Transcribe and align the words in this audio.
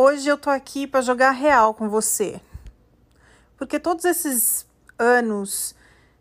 Hoje 0.00 0.28
eu 0.28 0.38
tô 0.38 0.48
aqui 0.48 0.86
para 0.86 1.00
jogar 1.00 1.32
real 1.32 1.74
com 1.74 1.88
você. 1.88 2.40
Porque 3.56 3.80
todos 3.80 4.04
esses 4.04 4.64
anos, 4.96 5.74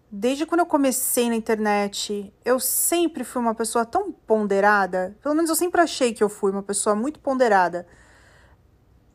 desde 0.10 0.48
quando 0.48 0.62
eu 0.62 0.66
comecei 0.66 1.30
na 1.30 1.36
internet, 1.36 2.34
eu 2.44 2.60
sempre 2.60 3.24
fui 3.24 3.40
uma 3.40 3.54
pessoa 3.54 3.86
tão 3.86 4.12
ponderada. 4.12 5.16
Pelo 5.22 5.36
menos 5.36 5.52
eu 5.52 5.56
sempre 5.56 5.80
achei 5.80 6.12
que 6.12 6.24
eu 6.24 6.28
fui 6.28 6.52
uma 6.52 6.64
pessoa 6.64 6.96
muito 6.96 7.20
ponderada 7.20 7.88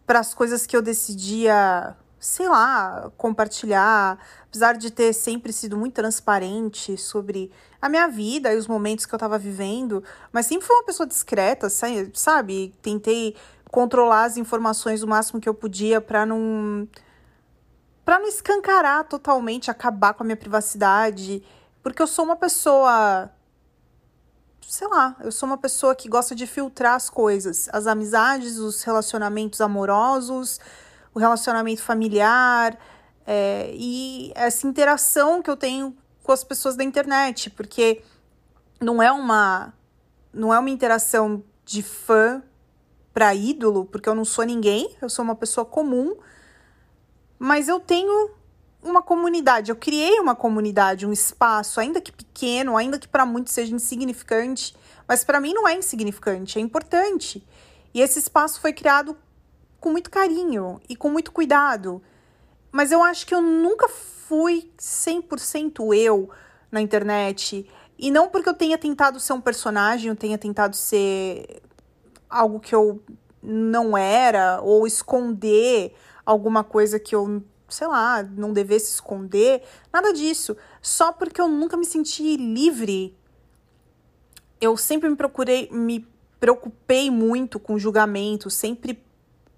para 0.07 0.21
as 0.21 0.33
coisas 0.33 0.65
que 0.65 0.77
eu 0.77 0.81
decidia, 0.81 1.97
sei 2.21 2.49
lá, 2.49 3.11
compartilhar, 3.17 4.17
apesar 4.45 4.75
de 4.75 4.93
ter 4.93 5.13
sempre 5.13 5.53
sido 5.53 5.77
muito 5.77 5.95
transparente 5.95 6.97
sobre 6.97 7.51
a 7.81 7.89
minha 7.89 8.07
vida 8.07 8.55
e 8.55 8.57
os 8.57 8.69
momentos 8.69 9.07
que 9.07 9.13
eu 9.13 9.17
estava 9.17 9.37
vivendo, 9.41 10.05
mas 10.31 10.47
sempre 10.47 10.69
fui 10.69 10.77
uma 10.77 10.85
pessoa 10.85 11.05
discreta, 11.05 11.69
sabe? 11.69 12.73
Tentei 12.81 13.35
controlar 13.73 14.25
as 14.25 14.37
informações 14.37 15.03
o 15.03 15.09
máximo 15.09 15.41
que 15.41 15.49
eu 15.49 15.55
podia 15.55 15.99
para 15.99 16.27
não 16.27 16.87
para 18.05 18.19
não 18.19 18.29
escancarar 18.29 19.05
totalmente, 19.05 19.71
acabar 19.71 20.13
com 20.13 20.25
a 20.25 20.27
minha 20.27 20.37
privacidade, 20.37 21.43
porque 21.83 22.03
eu 22.03 22.07
sou 22.07 22.25
uma 22.25 22.37
pessoa 22.37 23.31
sei 24.69 24.87
lá, 24.89 25.17
eu 25.21 25.33
sou 25.33 25.47
uma 25.47 25.57
pessoa 25.57 25.95
que 25.95 26.09
gosta 26.09 26.35
de 26.35 26.47
filtrar 26.47 26.95
as 26.95 27.09
coisas, 27.09 27.69
as 27.73 27.87
amizades, 27.87 28.59
os 28.59 28.83
relacionamentos 28.83 29.61
amorosos, 29.61 30.61
o 31.15 31.19
relacionamento 31.19 31.83
familiar 31.83 32.79
é, 33.27 33.71
e 33.75 34.33
essa 34.35 34.67
interação 34.67 35.43
que 35.43 35.49
eu 35.49 35.57
tenho 35.57 35.97
com 36.23 36.33
as 36.33 36.45
pessoas 36.45 36.77
da 36.77 36.85
internet, 36.85 37.49
porque 37.49 38.03
não 38.81 39.03
é 39.03 39.11
uma 39.11 39.73
não 40.33 40.53
é 40.53 40.59
uma 40.59 40.71
interação 40.71 41.43
de 41.65 41.83
fã 41.83 42.43
para 43.13 43.35
ídolo, 43.35 43.85
porque 43.85 44.09
eu 44.09 44.15
não 44.15 44.25
sou 44.25 44.45
ninguém, 44.45 44.95
eu 45.01 45.09
sou 45.09 45.25
uma 45.25 45.35
pessoa 45.35 45.65
comum, 45.65 46.17
mas 47.39 47.69
eu 47.69 47.79
tenho 47.79 48.31
uma 48.83 49.03
comunidade, 49.03 49.71
eu 49.71 49.77
criei 49.77 50.19
uma 50.19 50.35
comunidade, 50.35 51.07
um 51.07 51.13
espaço, 51.13 51.79
ainda 51.79 52.01
que 52.01 52.11
pequeno, 52.11 52.77
ainda 52.77 52.99
que 52.99 53.07
para 53.07 53.25
muitos 53.25 53.53
seja 53.53 53.75
insignificante, 53.75 54.75
mas 55.07 55.25
para 55.25 55.41
mim 55.41 55.53
não 55.53 55.69
é 55.69 55.75
insignificante, 55.75 56.59
é 56.59 56.63
importante. 56.63 57.47
E 57.95 58.01
esse 58.01 58.19
espaço 58.19 58.61
foi 58.61 58.73
criado 58.73 59.17
com 59.79 59.91
muito 59.91 60.11
carinho 60.11 60.81
e 60.89 60.97
com 60.97 61.11
muito 61.11 61.31
cuidado. 61.31 62.03
Mas 62.71 62.91
eu 62.91 63.03
acho 63.03 63.27
que 63.27 63.35
eu 63.35 63.43
nunca 63.43 63.89
fui 63.89 64.71
100% 64.79 65.95
eu 65.95 66.31
na 66.71 66.81
internet. 66.81 67.69
E 67.99 68.11
não 68.11 68.29
porque 68.29 68.49
eu 68.49 68.55
tenha 68.55 68.79
tentado 68.79 69.21
ser 69.21 69.35
um 69.35 69.41
personagem, 69.41 70.09
eu 70.09 70.17
tenha 70.17 70.39
tentado 70.39 70.75
ser 70.75 71.63
algo 72.33 72.59
que 72.59 72.75
eu 72.75 73.03
não 73.43 73.97
era, 73.97 74.61
ou 74.63 74.87
esconder 74.87 75.95
alguma 76.25 76.65
coisa 76.65 76.99
que 76.99 77.15
eu, 77.15 77.43
sei 77.69 77.87
lá, 77.87 78.23
não 78.23 78.53
devesse 78.53 78.93
esconder. 78.93 79.63
Nada 79.93 80.13
disso. 80.13 80.57
Só 80.81 81.13
porque 81.13 81.41
eu 81.41 81.49
nunca 81.49 81.77
me 81.77 81.85
senti 81.85 82.37
livre. 82.37 83.17
Eu 84.61 84.77
sempre 84.77 85.09
me 85.09 85.17
procurei, 85.17 85.69
me 85.71 86.07
preocupei 86.39 87.11
muito 87.11 87.61
com 87.61 87.79
julgamento, 87.79 88.51
sempre, 88.51 89.05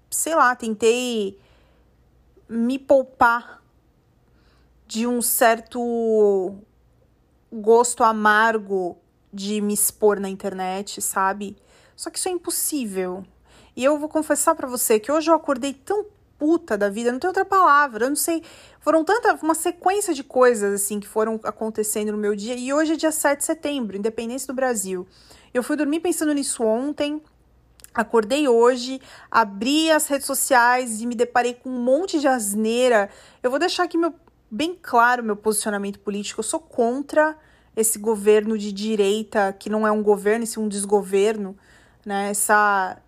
sei 0.09 0.35
lá, 0.35 0.55
tentei 0.55 1.39
me 2.47 2.77
poupar 2.77 3.63
de 4.87 5.07
um 5.07 5.21
certo 5.21 6.55
gosto 7.51 8.03
amargo 8.03 8.97
de 9.33 9.61
me 9.61 9.73
expor 9.73 10.19
na 10.19 10.29
internet, 10.29 11.01
sabe? 11.01 11.57
Só 11.95 12.09
que 12.09 12.17
isso 12.17 12.27
é 12.27 12.31
impossível. 12.31 13.23
E 13.75 13.83
eu 13.83 13.97
vou 13.97 14.09
confessar 14.09 14.55
para 14.55 14.67
você 14.67 14.99
que 14.99 15.11
hoje 15.11 15.29
eu 15.29 15.35
acordei 15.35 15.73
tão 15.73 16.05
puta 16.37 16.77
da 16.77 16.89
vida, 16.89 17.11
não 17.11 17.19
tem 17.19 17.27
outra 17.27 17.45
palavra, 17.45 18.05
eu 18.05 18.09
não 18.09 18.15
sei. 18.15 18.43
Foram 18.79 19.03
tanta, 19.03 19.33
uma 19.41 19.55
sequência 19.55 20.13
de 20.13 20.23
coisas 20.23 20.73
assim 20.73 20.99
que 20.99 21.07
foram 21.07 21.39
acontecendo 21.43 22.11
no 22.11 22.17
meu 22.17 22.35
dia. 22.35 22.55
E 22.55 22.73
hoje 22.73 22.93
é 22.93 22.95
dia 22.95 23.11
7 23.11 23.39
de 23.39 23.45
setembro, 23.45 23.97
independência 23.97 24.47
do 24.47 24.53
Brasil. 24.53 25.07
Eu 25.53 25.63
fui 25.63 25.75
dormir 25.75 26.01
pensando 26.01 26.33
nisso 26.33 26.63
ontem. 26.63 27.21
Acordei 27.93 28.45
hoje, 28.45 28.99
abri 29.31 29.89
as 29.89 30.07
redes 30.07 30.27
sociais 30.27 31.01
e 31.01 31.07
me 31.07 31.15
deparei 31.15 31.53
com 31.53 31.69
um 31.69 31.81
monte 31.81 32.19
de 32.19 32.27
asneira. 32.27 33.09
Eu 33.41 33.49
vou 33.49 33.57
deixar 33.57 33.83
aqui 33.83 33.97
meu, 33.97 34.13
bem 34.51 34.77
claro 34.81 35.23
meu 35.23 35.37
posicionamento 35.37 35.99
político. 35.99 36.41
Eu 36.41 36.43
sou 36.43 36.59
contra 36.59 37.37
esse 37.73 37.97
governo 37.97 38.57
de 38.57 38.73
direita, 38.73 39.53
que 39.57 39.69
não 39.69 39.87
é 39.87 39.91
um 39.91 40.03
governo, 40.03 40.43
e 40.43 40.47
sim 40.47 40.59
um 40.59 40.67
desgoverno 40.67 41.57
né? 42.05 42.29
Essa 42.29 43.01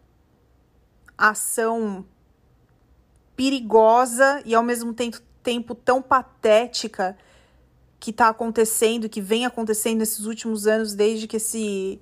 ação 1.18 2.06
perigosa 3.36 4.42
e 4.46 4.56
ao 4.56 4.64
mesmo 4.64 4.94
tempo, 4.94 5.22
tempo 5.44 5.76
tão 5.76 6.02
patética 6.02 7.18
que 8.00 8.12
está 8.12 8.30
acontecendo, 8.30 9.08
que 9.08 9.22
vem 9.22 9.46
acontecendo 9.46 10.00
nesses 10.00 10.26
últimos 10.26 10.68
anos, 10.68 10.94
desde 10.94 11.28
que 11.28 11.38
esse 11.38 12.02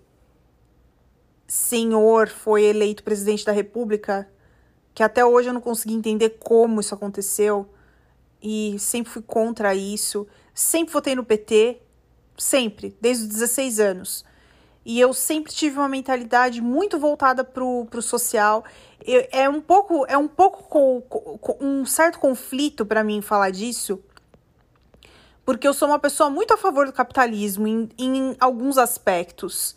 senhor 1.47 2.27
foi 2.27 2.63
eleito 2.63 3.03
presidente 3.03 3.45
da 3.45 3.51
República, 3.51 4.27
que 4.93 5.03
até 5.03 5.23
hoje 5.25 5.49
eu 5.49 5.53
não 5.53 5.61
consegui 5.61 5.93
entender 5.93 6.37
como 6.39 6.79
isso 6.79 6.95
aconteceu 6.95 7.69
e 8.41 8.77
sempre 8.79 9.11
fui 9.11 9.21
contra 9.21 9.75
isso. 9.75 10.27
Sempre 10.53 10.93
votei 10.93 11.15
no 11.15 11.25
PT, 11.25 11.81
sempre, 12.37 12.95
desde 13.01 13.23
os 13.23 13.29
16 13.29 13.79
anos. 13.79 14.25
E 14.85 14.99
eu 14.99 15.13
sempre 15.13 15.51
tive 15.51 15.79
uma 15.79 15.89
mentalidade 15.89 16.61
muito 16.61 16.99
voltada 16.99 17.43
pro, 17.43 17.87
pro 17.89 18.03
social. 18.03 18.63
Eu, 19.03 19.27
é 19.31 19.49
um 19.49 19.59
pouco, 19.59 20.05
é 20.07 20.15
um 20.15 20.27
pouco 20.27 21.03
um 21.59 21.83
certo 21.85 22.19
conflito 22.19 22.85
para 22.85 23.03
mim 23.03 23.19
falar 23.19 23.49
disso, 23.49 23.99
porque 25.43 25.67
eu 25.67 25.73
sou 25.73 25.87
uma 25.87 25.97
pessoa 25.97 26.29
muito 26.29 26.53
a 26.53 26.57
favor 26.57 26.85
do 26.85 26.93
capitalismo 26.93 27.67
em, 27.67 27.89
em 27.97 28.35
alguns 28.39 28.77
aspectos. 28.77 29.75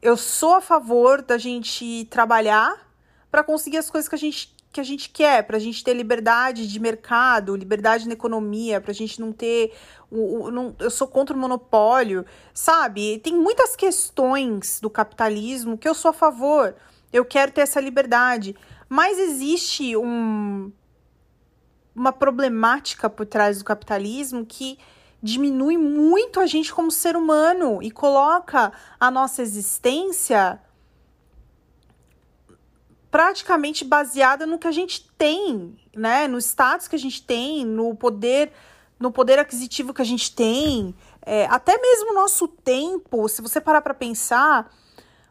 Eu 0.00 0.16
sou 0.16 0.54
a 0.54 0.60
favor 0.62 1.20
da 1.20 1.36
gente 1.36 2.06
trabalhar 2.06 2.88
para 3.30 3.44
conseguir 3.44 3.76
as 3.76 3.90
coisas 3.90 4.08
que 4.08 4.14
a 4.14 4.18
gente 4.18 4.54
que 4.72 4.80
a 4.80 4.84
gente 4.84 5.10
quer, 5.10 5.44
para 5.44 5.58
a 5.58 5.60
gente 5.60 5.84
ter 5.84 5.92
liberdade 5.92 6.66
de 6.66 6.80
mercado, 6.80 7.54
liberdade 7.54 8.06
na 8.06 8.14
economia, 8.14 8.80
para 8.80 8.90
a 8.90 8.94
gente 8.94 9.20
não 9.20 9.30
ter. 9.30 9.74
O, 10.10 10.44
o, 10.44 10.50
não, 10.50 10.74
eu 10.78 10.90
sou 10.90 11.06
contra 11.06 11.36
o 11.36 11.38
monopólio, 11.38 12.24
sabe? 12.54 13.18
Tem 13.18 13.34
muitas 13.34 13.76
questões 13.76 14.80
do 14.80 14.88
capitalismo 14.88 15.76
que 15.76 15.86
eu 15.86 15.94
sou 15.94 16.08
a 16.08 16.14
favor. 16.14 16.74
Eu 17.12 17.24
quero 17.24 17.52
ter 17.52 17.60
essa 17.60 17.80
liberdade. 17.80 18.56
Mas 18.88 19.18
existe 19.18 19.94
um, 19.96 20.72
uma 21.94 22.12
problemática 22.12 23.10
por 23.10 23.26
trás 23.26 23.58
do 23.58 23.64
capitalismo 23.64 24.46
que 24.46 24.78
diminui 25.22 25.76
muito 25.76 26.40
a 26.40 26.46
gente 26.46 26.74
como 26.74 26.90
ser 26.90 27.14
humano 27.14 27.82
e 27.82 27.90
coloca 27.90 28.72
a 28.98 29.10
nossa 29.10 29.42
existência 29.42 30.58
praticamente 33.12 33.84
baseada 33.84 34.46
no 34.46 34.58
que 34.58 34.66
a 34.66 34.72
gente 34.72 35.06
tem, 35.18 35.76
né? 35.94 36.26
No 36.26 36.38
status 36.38 36.88
que 36.88 36.96
a 36.96 36.98
gente 36.98 37.22
tem, 37.22 37.62
no 37.62 37.94
poder, 37.94 38.50
no 38.98 39.12
poder 39.12 39.38
aquisitivo 39.38 39.92
que 39.92 40.00
a 40.00 40.04
gente 40.04 40.34
tem, 40.34 40.94
é, 41.20 41.44
até 41.44 41.76
mesmo 41.76 42.12
o 42.12 42.14
nosso 42.14 42.48
tempo. 42.48 43.28
Se 43.28 43.42
você 43.42 43.60
parar 43.60 43.82
para 43.82 43.92
pensar, 43.92 44.72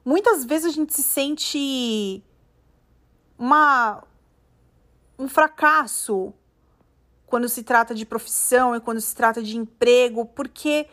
muitas 0.05 0.45
vezes 0.45 0.67
a 0.67 0.69
gente 0.69 0.93
se 0.93 1.01
sente 1.01 2.23
uma 3.35 4.03
um 5.17 5.27
fracasso 5.27 6.33
quando 7.25 7.49
se 7.49 7.63
trata 7.63 7.95
de 7.95 8.05
profissão 8.05 8.75
e 8.75 8.79
quando 8.79 9.01
se 9.01 9.15
trata 9.15 9.41
de 9.41 9.57
emprego, 9.57 10.25
porque 10.25 10.87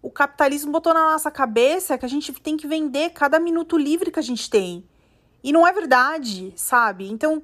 o 0.00 0.10
capitalismo 0.10 0.72
botou 0.72 0.94
na 0.94 1.10
nossa 1.10 1.30
cabeça 1.30 1.98
que 1.98 2.06
a 2.06 2.08
gente 2.08 2.32
tem 2.32 2.56
que 2.56 2.66
vender 2.66 3.10
cada 3.10 3.38
minuto 3.38 3.76
livre 3.76 4.10
que 4.10 4.18
a 4.18 4.22
gente 4.22 4.48
tem. 4.48 4.82
E 5.42 5.52
não 5.52 5.66
é 5.66 5.72
verdade, 5.72 6.52
sabe? 6.56 7.10
Então, 7.10 7.42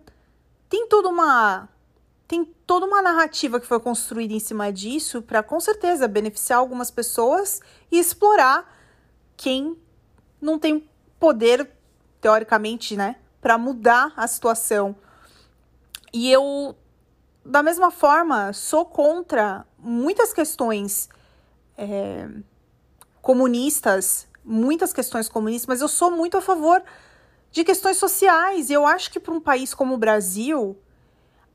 tem 0.69 0.87
toda 0.87 1.09
uma 1.09 1.69
tem 2.27 2.45
toda 2.67 2.85
uma 2.85 3.00
narrativa 3.00 3.59
que 3.59 3.67
foi 3.67 3.81
construída 3.81 4.35
em 4.35 4.39
cima 4.39 4.71
disso 4.71 5.23
para 5.23 5.43
com 5.43 5.59
certeza 5.59 6.06
beneficiar 6.06 6.59
algumas 6.59 6.91
pessoas 6.91 7.59
e 7.91 7.99
explorar 7.99 8.71
quem 9.35 9.79
não 10.39 10.59
tem 10.59 10.87
poder 11.19 11.71
teoricamente, 12.21 12.97
né, 12.99 13.17
para 13.41 13.56
mudar 13.56 14.12
a 14.15 14.27
situação. 14.27 14.94
E 16.12 16.31
eu 16.31 16.77
da 17.43 17.62
mesma 17.62 17.91
forma 17.91 18.53
sou 18.53 18.85
contra 18.85 19.65
muitas 19.79 20.35
questões 20.35 21.09
é, 21.79 22.29
comunistas, 23.23 24.29
muitas 24.44 24.93
questões 24.93 25.31
comunistas, 25.31 25.67
mas 25.67 25.81
eu 25.81 25.89
sou 25.89 26.11
muito 26.11 26.37
a 26.37 26.43
favor 26.43 26.83
de 27.50 27.65
questões 27.65 27.97
sociais. 27.97 28.71
Eu 28.71 28.87
acho 28.87 29.11
que 29.11 29.21
para 29.21 29.35
um 29.35 29.41
país 29.41 29.75
como 29.75 29.95
o 29.95 29.99
Brasil, 29.99 30.77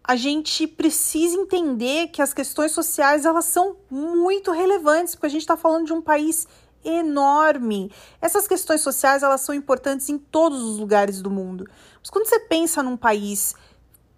a 0.04 0.16
gente 0.16 0.68
precisa 0.68 1.38
entender 1.38 2.08
que 2.10 2.22
as 2.22 2.34
questões 2.34 2.72
sociais 2.72 3.26
elas 3.26 3.46
são 3.46 3.78
muito 3.90 4.52
relevantes, 4.52 5.16
porque 5.16 5.28
a 5.28 5.30
gente 5.30 5.42
está 5.42 5.56
falando 5.56 5.86
de 5.86 5.94
um 5.94 6.02
país 6.02 6.48
enorme. 6.84 7.92
Essas 8.22 8.48
questões 8.48 8.82
sociais, 8.82 9.24
elas 9.24 9.42
são 9.42 9.56
importantes 9.56 10.10
em 10.10 10.18
todos 10.18 10.62
os 10.62 10.78
lugares 10.78 11.22
do 11.22 11.30
mundo. 11.30 11.70
Mas 12.00 12.10
quando 12.10 12.28
você 12.28 12.40
pensa 12.42 12.84
num 12.84 12.98
país 12.98 13.56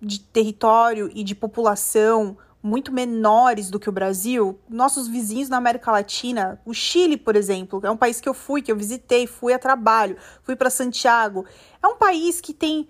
de 0.02 0.20
território 0.20 1.10
e 1.14 1.24
de 1.24 1.36
população 1.36 2.38
muito 2.66 2.92
menores 2.92 3.70
do 3.70 3.80
que 3.80 3.88
o 3.88 3.92
Brasil, 3.92 4.60
nossos 4.68 5.08
vizinhos 5.08 5.50
na 5.50 5.58
América 5.58 5.92
Latina, 5.92 6.60
o 6.66 6.74
Chile, 6.74 7.16
por 7.16 7.36
exemplo, 7.36 7.80
é 7.84 7.92
um 7.92 7.96
país 7.96 8.20
que 8.20 8.28
eu 8.28 8.34
fui, 8.34 8.60
que 8.60 8.72
eu 8.72 8.76
visitei, 8.76 9.28
fui 9.28 9.54
a 9.54 9.60
trabalho, 9.60 10.18
fui 10.42 10.56
para 10.56 10.72
Santiago. 10.72 11.46
É 11.82 11.86
um 11.86 11.96
país 11.96 12.42
que 12.42 12.56
tem 12.56 12.90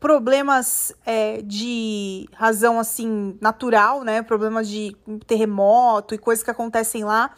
problemas 0.00 0.94
é, 1.04 1.42
de 1.42 2.26
razão 2.32 2.80
assim 2.80 3.36
natural, 3.38 4.02
né? 4.02 4.22
Problemas 4.22 4.66
de 4.66 4.96
terremoto 5.26 6.14
e 6.14 6.18
coisas 6.18 6.42
que 6.42 6.50
acontecem 6.50 7.04
lá. 7.04 7.34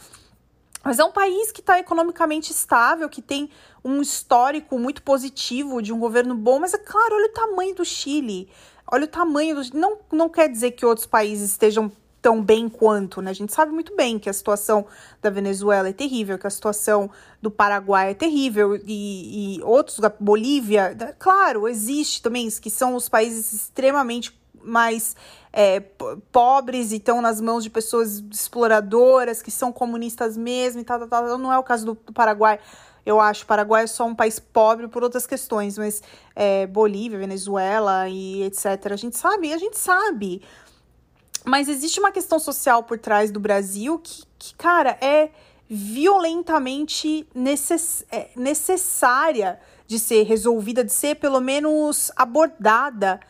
Mas 0.84 1.00
é 1.00 1.04
um 1.04 1.10
país 1.10 1.50
que 1.50 1.60
está 1.60 1.80
economicamente 1.80 2.52
estável, 2.52 3.08
que 3.08 3.20
tem 3.20 3.50
um 3.84 4.00
histórico 4.00 4.78
muito 4.78 5.02
positivo 5.02 5.82
de 5.82 5.92
um 5.92 5.98
governo 5.98 6.36
bom, 6.36 6.60
mas 6.60 6.72
é 6.72 6.78
claro, 6.78 7.16
olha 7.16 7.26
o 7.26 7.32
tamanho 7.32 7.74
do 7.74 7.84
Chile. 7.84 8.48
Olha 8.94 9.06
o 9.06 9.08
tamanho. 9.08 9.56
Não, 9.74 9.98
não 10.12 10.28
quer 10.28 10.48
dizer 10.48 10.70
que 10.70 10.86
outros 10.86 11.04
países 11.04 11.50
estejam 11.50 11.90
tão 12.22 12.40
bem 12.40 12.68
quanto, 12.68 13.20
né? 13.20 13.32
A 13.32 13.34
gente 13.34 13.52
sabe 13.52 13.72
muito 13.72 13.94
bem 13.96 14.20
que 14.20 14.30
a 14.30 14.32
situação 14.32 14.86
da 15.20 15.30
Venezuela 15.30 15.88
é 15.88 15.92
terrível, 15.92 16.38
que 16.38 16.46
a 16.46 16.50
situação 16.50 17.10
do 17.42 17.50
Paraguai 17.50 18.12
é 18.12 18.14
terrível 18.14 18.76
e, 18.86 19.56
e 19.56 19.62
outros, 19.62 19.98
Bolívia, 20.20 20.96
claro, 21.18 21.68
existe 21.68 22.22
também, 22.22 22.48
que 22.48 22.70
são 22.70 22.94
os 22.94 23.08
países 23.08 23.52
extremamente 23.52 24.32
mais 24.62 25.16
é, 25.52 25.80
pobres 26.32 26.92
e 26.92 26.96
estão 26.96 27.20
nas 27.20 27.40
mãos 27.40 27.64
de 27.64 27.70
pessoas 27.70 28.22
exploradoras, 28.30 29.42
que 29.42 29.50
são 29.50 29.72
comunistas 29.72 30.36
mesmo 30.36 30.80
e 30.80 30.84
tal, 30.84 31.00
tal, 31.00 31.08
tal. 31.08 31.36
Não 31.36 31.52
é 31.52 31.58
o 31.58 31.64
caso 31.64 31.84
do, 31.84 31.94
do 32.06 32.12
Paraguai. 32.12 32.60
Eu 33.04 33.20
acho 33.20 33.44
o 33.44 33.46
Paraguai 33.46 33.84
é 33.84 33.86
só 33.86 34.06
um 34.06 34.14
país 34.14 34.38
pobre 34.38 34.88
por 34.88 35.02
outras 35.02 35.26
questões, 35.26 35.76
mas 35.76 36.02
é, 36.34 36.66
Bolívia, 36.66 37.18
Venezuela 37.18 38.08
e 38.08 38.42
etc. 38.44 38.92
A 38.92 38.96
gente 38.96 39.16
sabe, 39.16 39.52
a 39.52 39.58
gente 39.58 39.78
sabe. 39.78 40.42
Mas 41.44 41.68
existe 41.68 42.00
uma 42.00 42.10
questão 42.10 42.38
social 42.38 42.82
por 42.82 42.98
trás 42.98 43.30
do 43.30 43.38
Brasil 43.38 43.98
que, 43.98 44.22
que 44.38 44.54
cara, 44.54 44.96
é 45.00 45.30
violentamente 45.68 47.26
necess 47.34 48.04
é, 48.10 48.30
necessária 48.36 49.60
de 49.86 49.98
ser 49.98 50.22
resolvida, 50.22 50.82
de 50.82 50.92
ser 50.92 51.16
pelo 51.16 51.40
menos 51.40 52.10
abordada. 52.16 53.20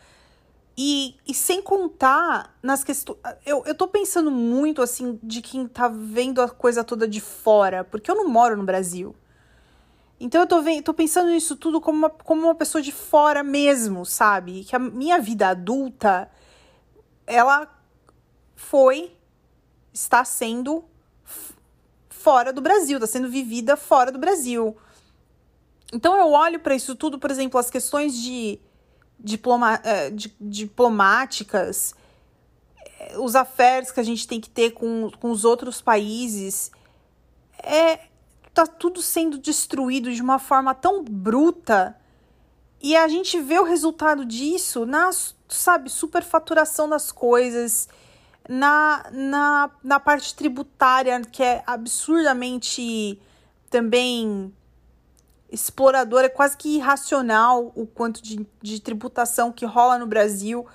E, 0.77 1.15
e 1.25 1.33
sem 1.33 1.61
contar 1.61 2.53
nas 2.61 2.83
questões. 2.83 3.17
Eu, 3.45 3.63
eu 3.65 3.73
tô 3.73 3.87
pensando 3.87 4.29
muito 4.29 4.81
assim 4.81 5.17
de 5.23 5.41
quem 5.41 5.67
tá 5.67 5.87
vendo 5.87 6.41
a 6.41 6.49
coisa 6.49 6.83
toda 6.83 7.07
de 7.07 7.21
fora, 7.21 7.85
porque 7.85 8.11
eu 8.11 8.15
não 8.15 8.27
moro 8.27 8.57
no 8.57 8.63
Brasil. 8.63 9.15
Então 10.25 10.41
eu 10.41 10.47
tô, 10.47 10.59
tô 10.83 10.91
pensando 10.91 11.29
nisso 11.29 11.55
tudo 11.55 11.79
como 11.79 11.99
uma, 11.99 12.09
como 12.09 12.41
uma 12.41 12.55
pessoa 12.55 12.81
de 12.81 12.91
fora 12.91 13.43
mesmo, 13.43 14.03
sabe? 14.07 14.63
Que 14.63 14.75
a 14.75 14.79
minha 14.79 15.19
vida 15.19 15.49
adulta, 15.49 16.31
ela 17.27 17.71
foi, 18.55 19.15
está 19.93 20.25
sendo 20.25 20.83
fora 22.09 22.51
do 22.51 22.59
Brasil, 22.59 22.97
está 22.97 23.05
sendo 23.05 23.29
vivida 23.29 23.77
fora 23.77 24.11
do 24.11 24.17
Brasil. 24.17 24.75
Então 25.93 26.17
eu 26.17 26.31
olho 26.31 26.59
para 26.59 26.73
isso 26.73 26.95
tudo, 26.95 27.19
por 27.19 27.29
exemplo, 27.29 27.59
as 27.59 27.69
questões 27.69 28.17
de, 28.17 28.59
diploma, 29.19 29.79
eh, 29.83 30.09
de, 30.09 30.35
diplomáticas, 30.41 31.93
eh, 32.99 33.19
os 33.19 33.35
affairs 33.35 33.91
que 33.91 33.99
a 33.99 34.03
gente 34.03 34.27
tem 34.27 34.41
que 34.41 34.49
ter 34.49 34.71
com, 34.71 35.11
com 35.19 35.29
os 35.29 35.45
outros 35.45 35.81
países, 35.81 36.71
é 37.61 37.99
tá 38.55 38.65
tudo 38.65 39.01
sendo 39.01 39.37
destruído 39.37 40.11
de 40.13 40.21
uma 40.21 40.39
forma 40.39 40.73
tão 40.73 41.03
bruta. 41.03 41.95
E 42.81 42.95
a 42.95 43.05
gente 43.07 43.39
vê 43.41 43.59
o 43.59 43.63
resultado 43.63 44.25
disso 44.25 44.85
na, 44.85 45.09
sabe, 45.49 45.89
superfaturação 45.89 46.87
das 46.87 47.11
coisas, 47.11 47.89
na, 48.47 49.05
na, 49.11 49.71
na 49.83 49.99
parte 49.99 50.33
tributária, 50.33 51.19
que 51.29 51.43
é 51.43 51.63
absurdamente 51.67 53.19
também 53.69 54.53
exploradora, 55.51 56.27
é 56.27 56.29
quase 56.29 56.55
que 56.55 56.77
irracional 56.77 57.73
o 57.75 57.85
quanto 57.85 58.23
de, 58.23 58.47
de 58.61 58.79
tributação 58.79 59.51
que 59.51 59.65
rola 59.65 59.97
no 59.97 60.07
Brasil. 60.07 60.65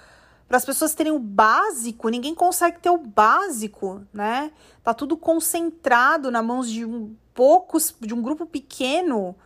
Para 0.47 0.59
as 0.59 0.65
pessoas 0.67 0.95
terem 0.95 1.13
o 1.13 1.19
básico, 1.19 2.09
ninguém 2.09 2.35
consegue 2.35 2.79
ter 2.81 2.91
o 2.91 2.99
básico, 2.99 4.03
né? 4.13 4.53
Tá 4.83 4.93
tudo 4.93 5.17
concentrado 5.17 6.31
na 6.31 6.43
mãos 6.43 6.69
de 6.69 6.85
um 6.85 7.15
poucos, 7.35 7.95
de 8.01 8.15
um 8.15 8.23
grupo 8.23 8.47
pequeno. 8.47 9.37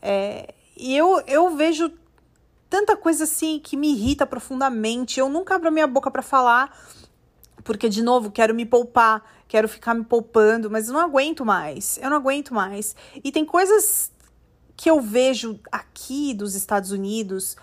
É, 0.00 0.54
e 0.76 0.96
eu, 0.96 1.20
eu 1.26 1.56
vejo 1.56 1.90
tanta 2.70 2.96
coisa 2.96 3.24
assim 3.24 3.58
que 3.58 3.76
me 3.76 3.92
irrita 3.92 4.26
profundamente. 4.26 5.18
Eu 5.18 5.28
nunca 5.28 5.54
abro 5.54 5.72
minha 5.72 5.86
boca 5.86 6.10
para 6.10 6.22
falar, 6.22 6.76
porque, 7.64 7.88
de 7.88 8.02
novo, 8.02 8.30
quero 8.30 8.54
me 8.54 8.64
poupar, 8.64 9.22
quero 9.46 9.68
ficar 9.68 9.94
me 9.94 10.04
poupando, 10.04 10.70
mas 10.70 10.88
eu 10.88 10.94
não 10.94 11.00
aguento 11.00 11.44
mais. 11.44 11.98
Eu 12.00 12.10
não 12.10 12.16
aguento 12.16 12.54
mais. 12.54 12.94
E 13.22 13.32
tem 13.32 13.44
coisas 13.44 14.12
que 14.76 14.88
eu 14.88 15.00
vejo 15.00 15.58
aqui 15.72 16.32
dos 16.32 16.54
Estados 16.54 16.92
Unidos. 16.92 17.56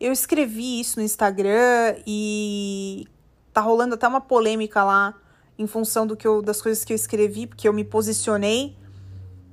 Eu 0.00 0.12
escrevi 0.12 0.80
isso 0.80 0.98
no 0.98 1.04
Instagram 1.04 1.96
e 2.06 3.06
tá 3.52 3.60
rolando 3.60 3.94
até 3.94 4.08
uma 4.08 4.20
polêmica 4.20 4.82
lá 4.82 5.14
em 5.58 5.66
função 5.66 6.06
do 6.06 6.16
que 6.16 6.26
eu, 6.26 6.40
das 6.40 6.62
coisas 6.62 6.82
que 6.84 6.92
eu 6.92 6.96
escrevi, 6.96 7.46
porque 7.46 7.68
eu 7.68 7.72
me 7.72 7.84
posicionei 7.84 8.76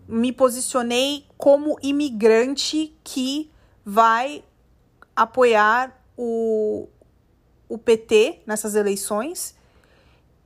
me 0.09 0.33
posicionei 0.33 1.23
como 1.37 1.77
imigrante 1.83 2.97
que 3.03 3.51
vai 3.85 4.43
apoiar 5.15 6.03
o, 6.17 6.89
o 7.67 7.77
PT 7.77 8.41
nessas 8.47 8.73
eleições. 8.73 9.55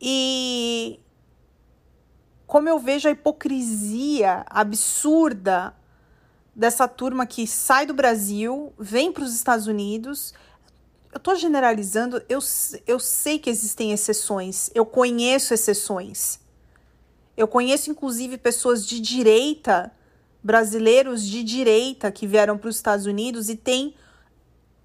E 0.01 0.99
como 2.45 2.67
eu 2.67 2.77
vejo 2.77 3.07
a 3.07 3.11
hipocrisia 3.11 4.45
absurda 4.49 5.73
dessa 6.53 6.85
turma 6.85 7.25
que 7.25 7.47
sai 7.47 7.85
do 7.85 7.93
Brasil, 7.93 8.73
vem 8.77 9.13
para 9.13 9.23
os 9.23 9.33
Estados 9.33 9.65
Unidos. 9.65 10.33
Eu 11.09 11.17
estou 11.17 11.37
generalizando, 11.37 12.21
eu, 12.27 12.39
eu 12.85 12.99
sei 12.99 13.39
que 13.39 13.49
existem 13.49 13.93
exceções, 13.93 14.69
eu 14.75 14.85
conheço 14.85 15.53
exceções. 15.53 16.42
Eu 17.35 17.47
conheço, 17.47 17.89
inclusive, 17.89 18.37
pessoas 18.37 18.85
de 18.85 18.99
direita, 18.99 19.91
brasileiros 20.43 21.25
de 21.27 21.43
direita, 21.43 22.11
que 22.11 22.27
vieram 22.27 22.57
para 22.57 22.69
os 22.69 22.75
Estados 22.75 23.05
Unidos 23.05 23.49
e 23.49 23.55
têm 23.55 23.95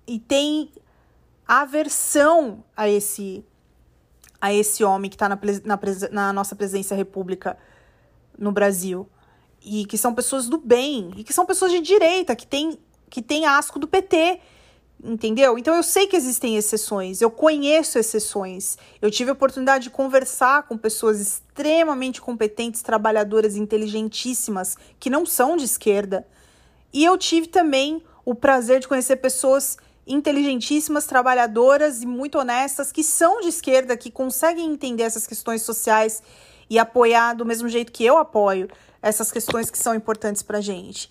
e 0.07 0.19
tem 0.19 0.71
aversão 1.47 2.65
a 2.75 2.89
esse 2.89 3.45
a 4.41 4.55
esse 4.55 4.85
homem 4.85 5.11
que 5.11 5.17
está 5.17 5.29
na, 5.29 5.39
na, 5.65 5.79
na 6.11 6.33
nossa 6.33 6.55
presença 6.55 6.95
república 6.95 7.59
no 8.39 8.53
Brasil. 8.53 9.09
E 9.61 9.85
que 9.85 9.99
são 9.99 10.15
pessoas 10.15 10.49
do 10.49 10.57
bem, 10.57 11.13
e 11.17 11.25
que 11.25 11.33
são 11.33 11.45
pessoas 11.45 11.73
de 11.73 11.81
direita, 11.81 12.37
que 12.37 12.47
têm 12.47 12.79
que 13.11 13.23
tem 13.23 13.47
asco 13.47 13.79
do 13.79 13.89
PT, 13.89 14.41
Entendeu? 15.03 15.57
Então 15.57 15.77
eu 15.77 15.83
sei 15.83 16.09
que 16.09 16.17
existem 16.17 16.57
exceções, 16.57 17.21
eu 17.21 17.31
conheço 17.31 17.99
exceções. 17.99 18.77
Eu 19.01 19.11
tive 19.11 19.31
a 19.31 19.33
oportunidade 19.33 19.85
de 19.85 19.91
conversar 19.91 20.65
com 20.65 20.77
pessoas 20.77 21.21
extremamente 21.21 22.21
competentes, 22.21 22.83
trabalhadoras, 22.83 23.55
inteligentíssimas, 23.55 24.77
que 24.99 25.09
não 25.09 25.25
são 25.25 25.57
de 25.57 25.65
esquerda. 25.65 26.27
E 26.93 27.05
eu 27.05 27.17
tive 27.17 27.47
também 27.47 28.03
o 28.25 28.35
prazer 28.35 28.81
de 28.81 28.89
conhecer 28.89 29.17
pessoas 29.17 29.79
inteligentíssimas, 30.05 31.07
trabalhadoras 31.07 32.03
e 32.03 32.07
muito 32.07 32.39
honestas 32.39 32.91
que 32.91 33.05
são 33.05 33.41
de 33.41 33.49
esquerda, 33.49 33.97
que 33.97 34.11
conseguem 34.11 34.73
entender 34.73 35.05
essas 35.05 35.27
questões 35.27 35.63
sociais 35.63 36.23
e 36.69 36.79
apoiar 36.79 37.35
do 37.35 37.47
mesmo 37.47 37.69
jeito 37.69 37.93
que 37.93 38.05
eu 38.05 38.19
apoio 38.19 38.69
essas 39.01 39.31
questões 39.31 39.71
que 39.71 39.79
são 39.79 39.95
importantes 39.95 40.43
para 40.43 40.61
gente. 40.61 41.11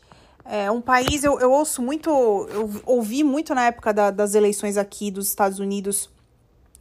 É 0.50 0.72
um 0.72 0.80
país, 0.80 1.25
eu, 1.25 1.38
eu 1.42 1.51
ouço 1.51 1.82
muito, 1.82 2.10
eu 2.10 2.72
ouvi 2.86 3.22
muito 3.22 3.54
na 3.54 3.66
época 3.66 3.94
da, 3.94 4.10
das 4.10 4.34
eleições 4.34 4.77
aqui 4.77 5.12
dos 5.12 5.27
Estados 5.27 5.60
Unidos, 5.60 6.10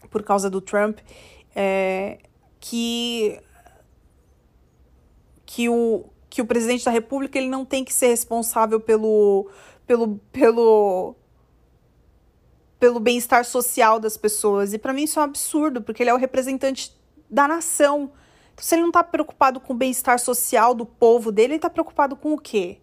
por 0.08 0.22
causa 0.22 0.48
do 0.48 0.60
Trump, 0.60 1.00
é, 1.52 2.18
que, 2.60 3.40
que, 5.44 5.68
o, 5.68 6.04
que 6.30 6.40
o 6.40 6.46
presidente 6.46 6.84
da 6.84 6.92
República 6.92 7.38
ele 7.38 7.48
não 7.48 7.64
tem 7.64 7.84
que 7.84 7.92
ser 7.92 8.06
responsável 8.06 8.78
pelo, 8.78 9.50
pelo, 9.84 10.20
pelo, 10.30 11.16
pelo 12.78 13.00
bem-estar 13.00 13.44
social 13.44 13.98
das 13.98 14.16
pessoas. 14.16 14.72
E 14.72 14.78
para 14.78 14.92
mim 14.92 15.02
isso 15.02 15.18
é 15.18 15.22
um 15.22 15.24
absurdo, 15.24 15.82
porque 15.82 16.04
ele 16.04 16.10
é 16.10 16.14
o 16.14 16.18
representante 16.18 16.96
da 17.28 17.48
nação. 17.48 18.12
Então, 18.54 18.64
se 18.64 18.76
ele 18.76 18.82
não 18.82 18.90
está 18.90 19.02
preocupado 19.02 19.58
com 19.58 19.72
o 19.72 19.76
bem-estar 19.76 20.20
social 20.20 20.72
do 20.72 20.86
povo 20.86 21.32
dele, 21.32 21.54
ele 21.54 21.56
está 21.56 21.68
preocupado 21.68 22.14
com 22.14 22.32
o 22.32 22.38
quê? 22.38 22.78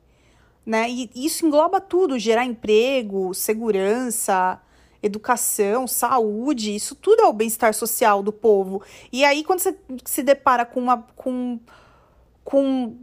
Né? 0.66 0.90
E 0.90 1.10
isso 1.16 1.46
engloba 1.46 1.82
tudo: 1.82 2.20
gerar 2.20 2.46
emprego, 2.46 3.34
segurança, 3.34 4.62
educação, 5.02 5.88
saúde, 5.88 6.76
isso 6.76 6.96
tudo 6.96 7.22
é 7.22 7.26
o 7.26 7.34
bem-estar 7.34 7.74
social 7.74 8.24
do 8.24 8.32
povo. 8.32 8.82
E 9.12 9.26
aí, 9.26 9.44
quando 9.44 9.60
você 9.60 9.78
se 10.06 10.24
depara 10.24 10.66
com 10.66 10.80
uma. 10.80 10.98
com, 11.16 11.60
com 12.44 12.96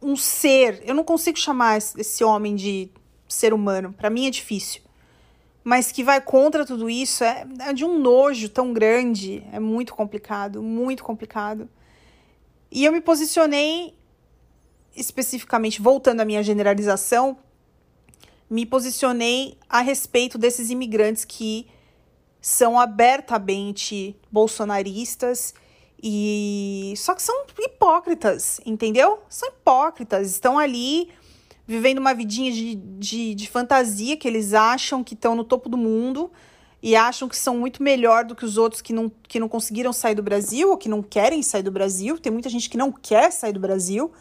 um 0.00 0.14
ser. 0.14 0.82
Eu 0.84 0.94
não 0.94 1.02
consigo 1.02 1.38
chamar 1.38 1.78
esse 1.78 2.22
homem 2.22 2.54
de 2.54 2.90
ser 3.28 3.52
humano. 3.52 3.92
Para 3.92 4.10
mim 4.10 4.26
é 4.26 4.30
difícil. 4.30 4.82
Mas 5.64 5.90
que 5.90 6.04
vai 6.04 6.20
contra 6.20 6.64
tudo 6.64 6.88
isso 6.88 7.24
é, 7.24 7.44
é 7.60 7.72
de 7.72 7.84
um 7.84 7.98
nojo 7.98 8.48
tão 8.48 8.72
grande. 8.72 9.42
É 9.52 9.58
muito 9.58 9.94
complicado, 9.94 10.62
muito 10.62 11.02
complicado. 11.02 11.68
E 12.70 12.84
eu 12.84 12.92
me 12.92 13.00
posicionei 13.00 13.94
especificamente, 14.96 15.80
voltando 15.80 16.20
à 16.20 16.24
minha 16.24 16.42
generalização, 16.42 17.36
me 18.48 18.64
posicionei 18.64 19.58
a 19.68 19.80
respeito 19.80 20.38
desses 20.38 20.70
imigrantes 20.70 21.24
que 21.24 21.66
são 22.40 22.78
abertamente 22.78 24.16
bolsonaristas 24.30 25.52
e 26.02 26.94
só 26.96 27.14
que 27.14 27.22
são 27.22 27.44
hipócritas, 27.58 28.60
entendeu? 28.64 29.20
São 29.28 29.48
hipócritas, 29.48 30.30
estão 30.30 30.58
ali 30.58 31.10
vivendo 31.66 31.98
uma 31.98 32.14
vidinha 32.14 32.52
de, 32.52 32.76
de, 32.76 33.34
de 33.34 33.50
fantasia 33.50 34.16
que 34.16 34.28
eles 34.28 34.54
acham 34.54 35.02
que 35.02 35.14
estão 35.14 35.34
no 35.34 35.42
topo 35.42 35.68
do 35.68 35.76
mundo 35.76 36.30
e 36.80 36.94
acham 36.94 37.28
que 37.28 37.36
são 37.36 37.58
muito 37.58 37.82
melhor 37.82 38.24
do 38.24 38.36
que 38.36 38.44
os 38.44 38.56
outros 38.56 38.80
que 38.80 38.92
não, 38.92 39.10
que 39.26 39.40
não 39.40 39.48
conseguiram 39.48 39.92
sair 39.92 40.14
do 40.14 40.22
Brasil 40.22 40.70
ou 40.70 40.76
que 40.76 40.88
não 40.88 41.02
querem 41.02 41.42
sair 41.42 41.62
do 41.62 41.72
Brasil. 41.72 42.18
Tem 42.18 42.30
muita 42.30 42.48
gente 42.48 42.70
que 42.70 42.76
não 42.76 42.92
quer 42.92 43.32
sair 43.32 43.52
do 43.52 43.58
Brasil. 43.58 44.12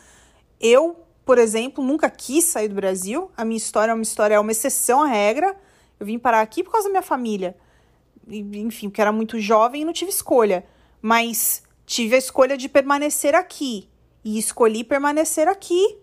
Eu, 0.68 0.96
por 1.24 1.38
exemplo, 1.38 1.84
nunca 1.84 2.10
quis 2.10 2.44
sair 2.46 2.68
do 2.68 2.74
Brasil. 2.74 3.30
A 3.38 3.46
minha 3.46 3.58
história 3.58 3.92
é 3.92 3.94
uma 3.94 4.02
história, 4.02 4.34
é 4.34 4.40
uma 4.40 4.52
exceção 4.52 5.04
à 5.04 5.06
regra. 5.06 5.56
Eu 6.00 6.08
vim 6.08 6.18
parar 6.18 6.42
aqui 6.42 6.64
por 6.64 6.72
causa 6.72 6.88
da 6.88 6.92
minha 6.92 7.04
família. 7.04 7.56
Enfim, 8.28 8.90
porque 8.90 9.00
era 9.00 9.12
muito 9.12 9.40
jovem 9.40 9.84
e 9.84 9.86
não 9.86 9.94
tive 9.94 10.10
escolha. 10.10 10.66
Mas 11.00 11.62
tive 11.86 12.16
a 12.16 12.18
escolha 12.18 12.58
de 12.58 12.68
permanecer 12.68 13.36
aqui. 13.36 13.88
E 14.24 14.40
escolhi 14.40 14.84
permanecer 14.84 15.48
aqui 15.48 16.00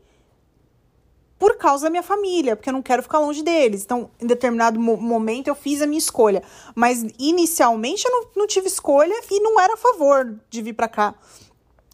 por 1.40 1.57
causa 1.57 1.87
da 1.87 1.90
minha 1.90 2.04
família, 2.04 2.54
porque 2.54 2.69
eu 2.69 2.73
não 2.73 2.83
quero 2.83 3.02
ficar 3.02 3.19
longe 3.19 3.42
deles. 3.42 3.83
Então, 3.83 4.12
em 4.21 4.28
determinado 4.28 4.78
mo 4.78 4.97
momento, 4.97 5.49
eu 5.49 5.57
fiz 5.57 5.83
a 5.83 5.88
minha 5.88 5.99
escolha. 5.99 6.40
Mas, 6.73 7.04
inicialmente, 7.19 8.04
eu 8.07 8.12
não, 8.12 8.31
não 8.37 8.47
tive 8.47 8.69
escolha 8.69 9.12
e 9.28 9.40
não 9.40 9.59
era 9.59 9.75
a 9.75 9.76
favor 9.76 10.38
de 10.49 10.62
vir 10.62 10.75
para 10.75 10.87
cá. 10.87 11.16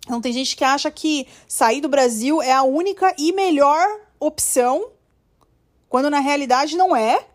Então, 0.09 0.23
tem 0.23 0.33
gente 0.33 0.57
que 0.57 0.65
acha 0.65 0.91
que 0.91 1.27
sair 1.47 1.83
do 1.83 1.89
Brasil 1.89 2.41
é 2.41 2.51
a 2.51 2.63
única 2.63 3.15
e 3.19 3.31
melhor 3.31 3.87
opção, 4.19 4.89
quando 5.87 6.09
na 6.09 6.19
realidade 6.19 6.79
não 6.79 6.97
é. 6.97 7.27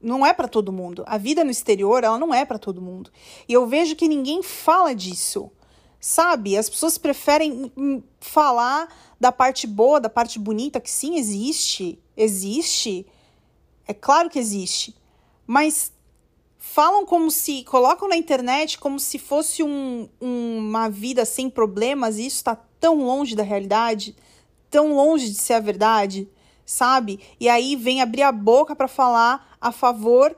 Não 0.00 0.24
é 0.24 0.32
para 0.32 0.48
todo 0.48 0.72
mundo. 0.72 1.04
A 1.06 1.18
vida 1.18 1.44
no 1.44 1.50
exterior, 1.50 2.02
ela 2.02 2.18
não 2.18 2.32
é 2.32 2.46
para 2.46 2.58
todo 2.58 2.80
mundo. 2.80 3.10
E 3.46 3.52
eu 3.52 3.66
vejo 3.66 3.94
que 3.94 4.08
ninguém 4.08 4.42
fala 4.42 4.94
disso. 4.94 5.52
Sabe? 6.00 6.56
As 6.56 6.70
pessoas 6.70 6.96
preferem 6.96 7.70
falar 8.18 8.88
da 9.20 9.30
parte 9.30 9.66
boa, 9.66 10.00
da 10.00 10.08
parte 10.08 10.38
bonita, 10.38 10.80
que 10.80 10.90
sim, 10.90 11.18
existe. 11.18 11.98
Existe. 12.16 13.06
É 13.86 13.92
claro 13.92 14.30
que 14.30 14.38
existe. 14.38 14.96
Mas 15.46 15.92
falam 16.72 17.06
como 17.06 17.30
se. 17.30 17.64
colocam 17.64 18.08
na 18.08 18.16
internet 18.16 18.78
como 18.78 19.00
se 19.00 19.18
fosse 19.18 19.62
um, 19.62 20.08
uma 20.20 20.88
vida 20.88 21.24
sem 21.24 21.48
problemas, 21.48 22.18
e 22.18 22.26
isso 22.26 22.36
está 22.36 22.54
tão 22.78 23.04
longe 23.04 23.34
da 23.34 23.42
realidade, 23.42 24.14
tão 24.70 24.94
longe 24.94 25.28
de 25.28 25.36
ser 25.36 25.54
a 25.54 25.60
verdade, 25.60 26.28
sabe? 26.64 27.20
E 27.40 27.48
aí 27.48 27.74
vem 27.74 28.00
abrir 28.00 28.22
a 28.22 28.32
boca 28.32 28.76
para 28.76 28.86
falar 28.86 29.56
a 29.60 29.72
favor 29.72 30.36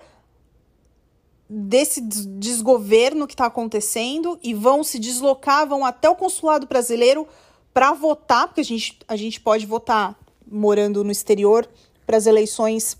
desse 1.49 2.01
desgoverno 2.01 3.27
que 3.27 3.35
está 3.35 3.47
acontecendo 3.47 4.39
e 4.41 4.55
vão 4.55 4.85
se 4.85 5.01
deslocar, 5.01 5.67
vão 5.67 5.85
até 5.85 6.09
o 6.09 6.15
consulado 6.15 6.67
brasileiro 6.67 7.27
para 7.75 7.93
votar, 7.93 8.47
porque 8.47 8.61
a 8.61 8.65
gente, 8.65 8.99
a 9.09 9.17
gente 9.17 9.41
pode 9.41 9.67
votar 9.67 10.17
morando 10.47 11.03
no 11.03 11.11
exterior 11.11 11.69
para 12.07 12.17
as 12.17 12.27
eleições 12.27 12.97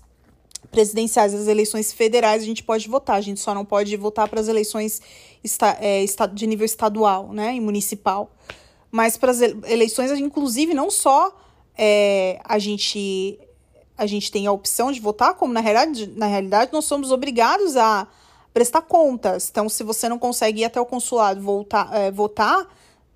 presidenciais, 0.71 1.33
as 1.33 1.47
eleições 1.47 1.91
federais, 1.91 2.41
a 2.41 2.45
gente 2.45 2.63
pode 2.63 2.87
votar, 2.87 3.17
a 3.17 3.21
gente 3.21 3.39
só 3.39 3.53
não 3.53 3.65
pode 3.65 3.95
votar 3.97 4.27
para 4.27 4.39
as 4.39 4.47
eleições 4.47 5.01
esta, 5.43 5.77
é, 5.79 6.03
de 6.33 6.47
nível 6.47 6.65
estadual 6.65 7.33
né, 7.33 7.53
e 7.55 7.59
municipal. 7.59 8.31
Mas 8.89 9.17
para 9.17 9.31
as 9.31 9.41
eleições, 9.41 10.11
inclusive, 10.11 10.73
não 10.73 10.89
só 10.89 11.35
é, 11.77 12.39
a 12.43 12.57
gente 12.57 13.39
a 13.97 14.07
gente 14.07 14.31
tem 14.31 14.47
a 14.47 14.51
opção 14.51 14.91
de 14.91 14.99
votar, 14.99 15.35
como 15.35 15.53
na 15.53 15.59
realidade, 15.59 16.07
na 16.15 16.25
realidade 16.25 16.73
nós 16.73 16.85
somos 16.85 17.11
obrigados 17.11 17.77
a 17.77 18.07
prestar 18.51 18.81
contas. 18.81 19.47
Então, 19.51 19.69
se 19.69 19.83
você 19.83 20.09
não 20.09 20.17
consegue 20.17 20.61
ir 20.61 20.65
até 20.65 20.81
o 20.81 20.85
consulado 20.85 21.39
voltar, 21.39 21.87
é, 21.93 22.09
votar 22.09 22.67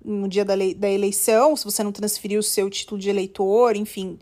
no 0.04 0.28
dia 0.28 0.44
da, 0.44 0.54
lei, 0.54 0.74
da 0.74 0.88
eleição, 0.88 1.56
se 1.56 1.64
você 1.64 1.82
não 1.82 1.90
transferiu 1.90 2.38
o 2.38 2.42
seu 2.42 2.70
título 2.70 3.00
de 3.00 3.10
eleitor, 3.10 3.74
enfim, 3.76 4.16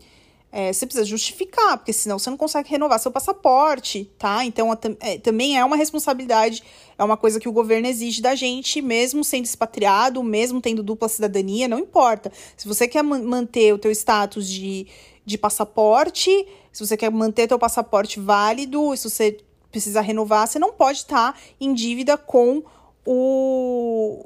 é, 0.51 0.71
você 0.71 0.85
precisa 0.85 1.05
justificar, 1.05 1.77
porque 1.77 1.91
senão 1.91 2.17
você 2.17 2.29
não 2.29 2.37
consegue 2.37 2.69
renovar 2.69 2.97
seu 2.99 3.11
passaporte, 3.11 4.09
tá? 4.17 4.45
Então, 4.45 4.71
é, 5.01 5.17
também 5.17 5.57
é 5.57 5.65
uma 5.65 5.75
responsabilidade, 5.75 6.63
é 6.97 7.03
uma 7.03 7.17
coisa 7.17 7.39
que 7.39 7.49
o 7.49 7.51
governo 7.51 7.87
exige 7.87 8.21
da 8.21 8.35
gente, 8.35 8.81
mesmo 8.81 9.23
sendo 9.23 9.43
expatriado, 9.43 10.23
mesmo 10.23 10.61
tendo 10.61 10.81
dupla 10.81 11.09
cidadania, 11.09 11.67
não 11.67 11.79
importa. 11.79 12.31
Se 12.55 12.67
você 12.67 12.87
quer 12.87 13.03
manter 13.03 13.73
o 13.73 13.77
teu 13.77 13.91
status 13.91 14.49
de, 14.49 14.87
de 15.25 15.37
passaporte, 15.37 16.47
se 16.71 16.85
você 16.85 16.95
quer 16.95 17.11
manter 17.11 17.47
teu 17.47 17.59
passaporte 17.59 18.19
válido, 18.19 18.95
se 18.95 19.09
você 19.09 19.37
precisa 19.69 19.99
renovar, 19.99 20.47
você 20.47 20.57
não 20.57 20.71
pode 20.71 20.99
estar 20.99 21.33
tá 21.33 21.39
em 21.59 21.73
dívida 21.73 22.17
com 22.17 22.63
o 23.05 24.25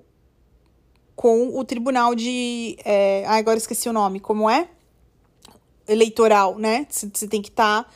com 1.16 1.60
o 1.60 1.66
tribunal 1.66 2.16
de 2.16 2.78
é, 2.86 3.26
agora 3.28 3.58
esqueci 3.58 3.90
o 3.90 3.94
nome, 3.94 4.22
como 4.22 4.50
é? 4.50 4.70
Eleitoral, 5.92 6.58
né? 6.58 6.86
Você 6.90 7.28
tem 7.28 7.42
que 7.42 7.50
estar 7.50 7.84
tá 7.84 7.90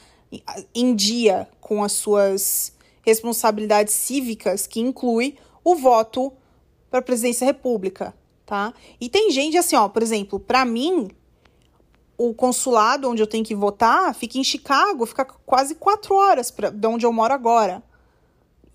em 0.74 0.96
dia 0.96 1.48
com 1.62 1.84
as 1.84 1.92
suas 1.92 2.74
responsabilidades 3.04 3.94
cívicas, 3.94 4.66
que 4.66 4.80
inclui 4.80 5.38
o 5.64 5.76
voto 5.76 6.34
para 6.90 7.00
a 7.00 7.04
presidência 7.04 7.46
da 7.46 7.54
República, 7.54 8.14
tá? 8.46 8.74
E 9.00 9.10
tem 9.10 9.32
gente 9.32 9.58
assim, 9.58 9.76
ó, 9.76 9.88
por 9.88 10.02
exemplo, 10.02 10.40
para 10.40 10.66
mim, 10.66 11.10
o 12.18 12.34
consulado 12.34 13.10
onde 13.10 13.22
eu 13.22 13.28
tenho 13.28 13.44
que 13.44 13.56
votar 13.56 14.14
fica 14.14 14.38
em 14.38 14.44
Chicago, 14.44 15.06
fica 15.06 15.26
quase 15.46 15.76
quatro 15.76 16.16
horas 16.16 16.52
pra, 16.52 16.70
de 16.70 16.88
onde 16.88 17.06
eu 17.06 17.12
moro 17.12 17.34
agora. 17.34 17.84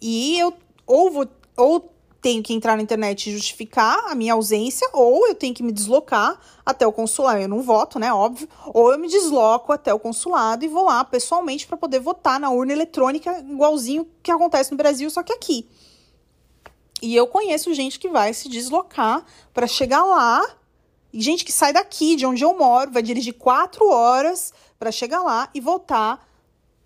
E 0.00 0.38
eu 0.38 0.54
ou, 0.86 1.10
vou, 1.10 1.28
ou 1.56 1.92
tenho 2.28 2.42
que 2.42 2.52
entrar 2.52 2.76
na 2.76 2.82
internet 2.82 3.26
e 3.26 3.32
justificar 3.32 4.10
a 4.10 4.14
minha 4.14 4.34
ausência, 4.34 4.86
ou 4.92 5.26
eu 5.26 5.34
tenho 5.34 5.54
que 5.54 5.62
me 5.62 5.72
deslocar 5.72 6.38
até 6.64 6.86
o 6.86 6.92
consulado. 6.92 7.40
Eu 7.40 7.48
não 7.48 7.62
voto, 7.62 7.98
né? 7.98 8.12
Óbvio. 8.12 8.46
Ou 8.66 8.92
eu 8.92 8.98
me 8.98 9.08
desloco 9.08 9.72
até 9.72 9.94
o 9.94 9.98
consulado 9.98 10.62
e 10.62 10.68
vou 10.68 10.84
lá 10.84 11.02
pessoalmente 11.04 11.66
para 11.66 11.78
poder 11.78 12.00
votar 12.00 12.38
na 12.38 12.50
urna 12.50 12.74
eletrônica, 12.74 13.38
igualzinho 13.48 14.06
que 14.22 14.30
acontece 14.30 14.70
no 14.70 14.76
Brasil, 14.76 15.08
só 15.08 15.22
que 15.22 15.32
aqui. 15.32 15.66
E 17.00 17.16
eu 17.16 17.26
conheço 17.26 17.72
gente 17.72 17.98
que 17.98 18.10
vai 18.10 18.34
se 18.34 18.46
deslocar 18.46 19.24
para 19.54 19.66
chegar 19.66 20.04
lá 20.04 20.44
gente 21.14 21.46
que 21.46 21.52
sai 21.52 21.72
daqui, 21.72 22.14
de 22.14 22.26
onde 22.26 22.44
eu 22.44 22.54
moro, 22.58 22.90
vai 22.90 23.02
dirigir 23.02 23.32
quatro 23.32 23.88
horas 23.88 24.52
para 24.78 24.92
chegar 24.92 25.22
lá 25.22 25.48
e 25.54 25.60
voltar 25.62 26.27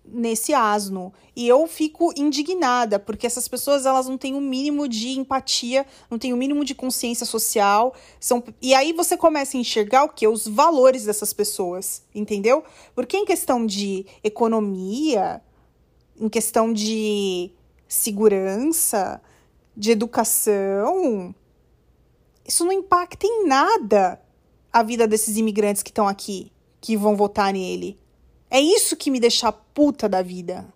nesse 0.05 0.53
asno. 0.53 1.13
E 1.35 1.47
eu 1.47 1.65
fico 1.67 2.13
indignada, 2.17 2.99
porque 2.99 3.25
essas 3.25 3.47
pessoas 3.47 3.85
elas 3.85 4.07
não 4.07 4.17
têm 4.17 4.33
o 4.33 4.37
um 4.37 4.41
mínimo 4.41 4.87
de 4.87 5.17
empatia, 5.17 5.85
não 6.09 6.19
têm 6.19 6.33
o 6.33 6.35
um 6.35 6.39
mínimo 6.39 6.65
de 6.65 6.75
consciência 6.75 7.25
social. 7.25 7.93
São... 8.19 8.43
E 8.61 8.73
aí 8.73 8.93
você 8.93 9.15
começa 9.15 9.57
a 9.57 9.59
enxergar 9.59 10.03
o 10.03 10.09
que? 10.09 10.27
Os 10.27 10.47
valores 10.47 11.05
dessas 11.05 11.33
pessoas, 11.33 12.03
entendeu? 12.13 12.63
Porque 12.93 13.17
em 13.17 13.25
questão 13.25 13.65
de 13.65 14.05
economia, 14.23 15.41
em 16.19 16.29
questão 16.29 16.71
de 16.71 17.51
segurança, 17.87 19.21
de 19.75 19.91
educação, 19.91 21.33
isso 22.45 22.65
não 22.65 22.71
impacta 22.71 23.25
em 23.25 23.47
nada 23.47 24.21
a 24.71 24.83
vida 24.83 25.07
desses 25.07 25.37
imigrantes 25.37 25.81
que 25.81 25.91
estão 25.91 26.07
aqui, 26.07 26.51
que 26.81 26.97
vão 26.97 27.15
votar 27.15 27.53
nele. 27.53 28.02
É 28.53 28.61
isso 28.61 28.95
que 28.95 29.09
me 29.09 29.19
deixa 29.19 29.51
puta 29.51 30.07
da 30.07 30.21
vida. 30.21 30.71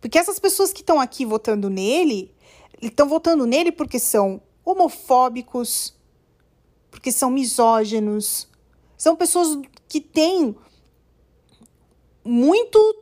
Porque 0.00 0.18
essas 0.18 0.40
pessoas 0.40 0.72
que 0.72 0.80
estão 0.80 1.00
aqui 1.00 1.24
votando 1.24 1.70
nele, 1.70 2.34
estão 2.82 3.08
votando 3.08 3.46
nele 3.46 3.70
porque 3.70 4.00
são 4.00 4.42
homofóbicos, 4.64 5.94
porque 6.90 7.12
são 7.12 7.30
misóginos, 7.30 8.48
são 8.98 9.14
pessoas 9.14 9.56
que 9.88 10.00
têm 10.00 10.56
muito 12.24 12.98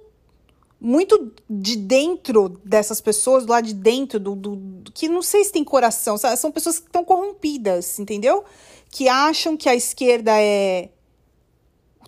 muito 0.78 1.32
de 1.48 1.76
dentro 1.76 2.50
dessas 2.62 3.00
pessoas, 3.00 3.46
lá 3.46 3.62
de 3.62 3.72
dentro 3.74 4.20
do, 4.20 4.34
do, 4.34 4.56
do 4.56 4.92
que 4.92 5.08
não 5.08 5.22
sei 5.22 5.44
se 5.44 5.52
tem 5.52 5.64
coração, 5.64 6.18
são 6.18 6.52
pessoas 6.52 6.78
que 6.78 6.86
estão 6.86 7.04
corrompidas, 7.04 7.98
entendeu? 7.98 8.44
Que 8.90 9.08
acham 9.08 9.56
que 9.56 9.68
a 9.68 9.74
esquerda 9.74 10.32
é 10.38 10.90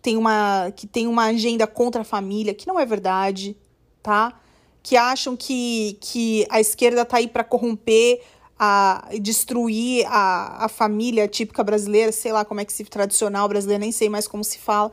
tem 0.02 0.16
uma 0.16 0.72
que 0.74 0.86
tem 0.86 1.06
uma 1.06 1.26
agenda 1.26 1.66
contra 1.66 2.02
a 2.02 2.04
família, 2.04 2.52
que 2.52 2.66
não 2.66 2.78
é 2.78 2.84
verdade, 2.84 3.56
tá? 4.02 4.38
Que 4.82 4.96
acham 4.96 5.36
que, 5.36 5.96
que 6.00 6.44
a 6.50 6.60
esquerda 6.60 7.04
tá 7.04 7.18
aí 7.18 7.28
para 7.28 7.44
corromper 7.44 8.20
a 8.58 9.08
destruir 9.20 10.04
a, 10.08 10.64
a 10.64 10.68
família 10.68 11.26
típica 11.28 11.62
brasileira, 11.62 12.12
sei 12.12 12.32
lá 12.32 12.44
como 12.44 12.60
é 12.60 12.64
que 12.64 12.72
se 12.72 12.84
tradicional 12.84 13.48
brasileira, 13.48 13.80
nem 13.80 13.92
sei 13.92 14.08
mais 14.08 14.26
como 14.26 14.42
se 14.44 14.58
fala, 14.58 14.92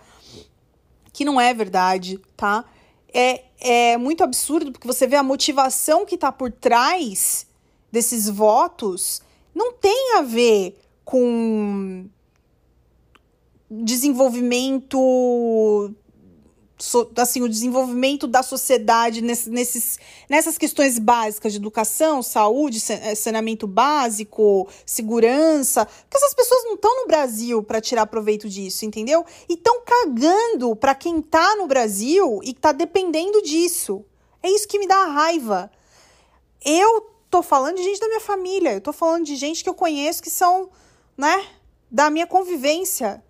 que 1.11 1.25
não 1.25 1.41
é 1.41 1.53
verdade, 1.53 2.19
tá? 2.37 2.63
É, 3.11 3.43
é 3.59 3.97
muito 3.97 4.23
absurdo 4.23 4.71
porque 4.71 4.87
você 4.87 5.07
vê 5.07 5.15
a 5.15 5.23
motivação 5.23 6.05
que 6.05 6.17
tá 6.17 6.31
por 6.31 6.51
trás 6.51 7.47
desses 7.91 8.29
votos 8.29 9.21
não 9.53 9.73
tem 9.73 10.17
a 10.17 10.21
ver 10.21 10.79
com 11.03 12.07
desenvolvimento 13.69 14.97
so, 16.79 17.11
assim, 17.17 17.41
o 17.41 17.49
desenvolvimento 17.49 18.25
da 18.25 18.41
sociedade 18.41 19.21
nesse, 19.21 19.49
nesses, 19.49 19.99
nessas 20.29 20.57
questões 20.57 20.97
básicas 20.97 21.51
de 21.51 21.57
educação, 21.59 22.23
saúde, 22.23 22.81
eh, 22.89 23.15
saneamento 23.15 23.67
básico, 23.67 24.67
segurança, 24.85 25.85
porque 25.85 26.17
essas 26.17 26.33
pessoas 26.33 26.63
não 26.63 26.75
estão 26.75 27.01
no 27.01 27.07
Brasil 27.07 27.61
para 27.61 27.81
tirar 27.81 28.07
proveito 28.07 28.47
disso, 28.47 28.85
entendeu? 28.85 29.25
E 29.49 29.53
estão 29.55 29.81
cagando 29.85 30.73
para 30.75 30.95
quem 30.95 31.19
está 31.19 31.57
no 31.57 31.67
Brasil 31.67 32.39
e 32.43 32.51
está 32.51 32.71
dependendo 32.71 33.41
disso. 33.41 34.05
É 34.41 34.49
isso 34.49 34.67
que 34.67 34.79
me 34.79 34.88
dá 34.88 35.05
raiva. 35.05 35.69
Eu 36.63 37.13
tô 37.29 37.43
falando 37.43 37.75
de 37.75 37.83
gente 37.83 37.99
da 37.99 38.07
minha 38.07 38.21
família, 38.21 38.73
eu 38.73 38.81
tô 38.81 38.93
falando 38.93 39.25
de 39.25 39.35
gente 39.35 39.63
que 39.63 39.69
eu 39.69 39.73
conheço 39.73 40.23
que 40.23 40.29
são, 40.29 40.69
né, 41.17 41.45
da 41.91 42.09
minha 42.09 42.25
convivência. 42.25 43.21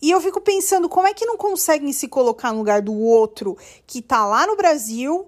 E 0.00 0.10
eu 0.10 0.20
fico 0.20 0.40
pensando, 0.40 0.88
como 0.88 1.08
é 1.08 1.14
que 1.14 1.26
não 1.26 1.36
conseguem 1.36 1.92
se 1.92 2.06
colocar 2.06 2.52
no 2.52 2.58
lugar 2.58 2.80
do 2.80 2.94
outro 2.94 3.56
que 3.86 4.00
tá 4.00 4.24
lá 4.24 4.46
no 4.46 4.56
Brasil 4.56 5.26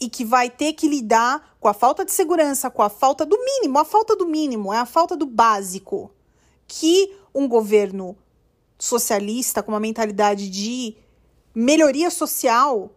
e 0.00 0.08
que 0.08 0.24
vai 0.24 0.48
ter 0.48 0.72
que 0.72 0.88
lidar 0.88 1.56
com 1.58 1.68
a 1.68 1.74
falta 1.74 2.04
de 2.04 2.12
segurança, 2.12 2.70
com 2.70 2.82
a 2.82 2.88
falta 2.88 3.26
do 3.26 3.38
mínimo, 3.38 3.78
a 3.78 3.84
falta 3.84 4.16
do 4.16 4.26
mínimo, 4.26 4.72
é 4.72 4.78
a 4.78 4.86
falta 4.86 5.16
do 5.16 5.26
básico 5.26 6.10
que 6.66 7.14
um 7.34 7.48
governo 7.48 8.16
socialista 8.78 9.62
com 9.62 9.72
uma 9.72 9.80
mentalidade 9.80 10.48
de 10.48 10.96
melhoria 11.54 12.10
social 12.10 12.90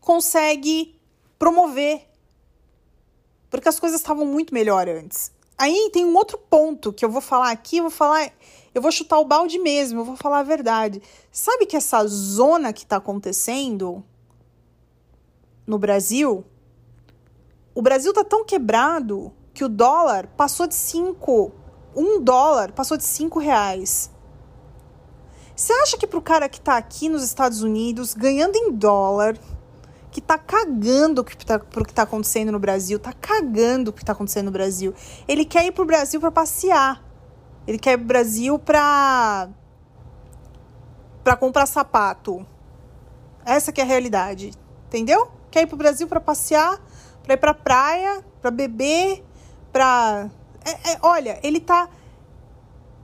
consegue 0.00 0.94
promover. 1.38 2.06
Porque 3.50 3.68
as 3.68 3.80
coisas 3.80 4.00
estavam 4.00 4.24
muito 4.24 4.54
melhor 4.54 4.88
antes. 4.88 5.32
Aí 5.60 5.90
tem 5.92 6.06
um 6.06 6.16
outro 6.16 6.38
ponto 6.38 6.90
que 6.90 7.04
eu 7.04 7.10
vou 7.10 7.20
falar 7.20 7.50
aqui, 7.50 7.76
eu 7.76 7.82
vou 7.82 7.90
falar 7.90 8.32
eu 8.74 8.80
vou 8.80 8.90
chutar 8.90 9.18
o 9.18 9.26
balde 9.26 9.58
mesmo, 9.58 10.00
eu 10.00 10.04
vou 10.06 10.16
falar 10.16 10.38
a 10.38 10.42
verdade. 10.42 11.02
Sabe 11.30 11.66
que 11.66 11.76
essa 11.76 12.06
zona 12.06 12.72
que 12.72 12.84
está 12.84 12.96
acontecendo 12.96 14.02
no 15.66 15.78
Brasil, 15.78 16.46
o 17.74 17.82
Brasil 17.82 18.10
tá 18.14 18.24
tão 18.24 18.42
quebrado 18.42 19.30
que 19.52 19.62
o 19.62 19.68
dólar 19.68 20.28
passou 20.28 20.66
de 20.66 20.74
5, 20.74 21.52
um 21.94 22.22
dólar 22.22 22.72
passou 22.72 22.96
de 22.96 23.04
5 23.04 23.38
reais. 23.38 24.10
Você 25.54 25.74
acha 25.74 25.98
que 25.98 26.06
pro 26.06 26.22
cara 26.22 26.48
que 26.48 26.58
tá 26.58 26.78
aqui 26.78 27.06
nos 27.06 27.22
Estados 27.22 27.62
Unidos, 27.62 28.14
ganhando 28.14 28.56
em 28.56 28.72
dólar, 28.72 29.36
que 30.10 30.20
tá 30.20 30.36
cagando 30.36 31.22
que 31.22 31.46
tá, 31.46 31.58
pro 31.58 31.84
que 31.84 31.94
tá 31.94 32.02
acontecendo 32.02 32.50
no 32.50 32.58
Brasil, 32.58 32.98
tá 32.98 33.12
cagando 33.12 33.90
o 33.90 33.92
que 33.92 34.04
tá 34.04 34.12
acontecendo 34.12 34.46
no 34.46 34.50
Brasil, 34.50 34.92
ele 35.28 35.44
quer 35.44 35.64
ir 35.66 35.72
pro 35.72 35.84
Brasil 35.84 36.20
para 36.20 36.30
passear. 36.30 37.02
Ele 37.66 37.78
quer 37.78 37.92
ir 37.92 37.98
pro 37.98 38.06
Brasil 38.06 38.58
pra. 38.58 39.48
pra 41.22 41.36
comprar 41.36 41.66
sapato. 41.66 42.44
Essa 43.44 43.70
que 43.70 43.80
é 43.80 43.84
a 43.84 43.86
realidade. 43.86 44.52
Entendeu? 44.86 45.30
Quer 45.50 45.62
ir 45.62 45.66
pro 45.66 45.76
Brasil 45.76 46.08
para 46.08 46.20
passear, 46.20 46.80
pra 47.22 47.34
ir 47.34 47.36
pra 47.36 47.54
praia, 47.54 48.24
pra 48.40 48.50
beber, 48.50 49.24
pra. 49.72 50.28
É, 50.64 50.92
é, 50.92 50.98
olha, 51.02 51.38
ele 51.42 51.60
tá 51.60 51.88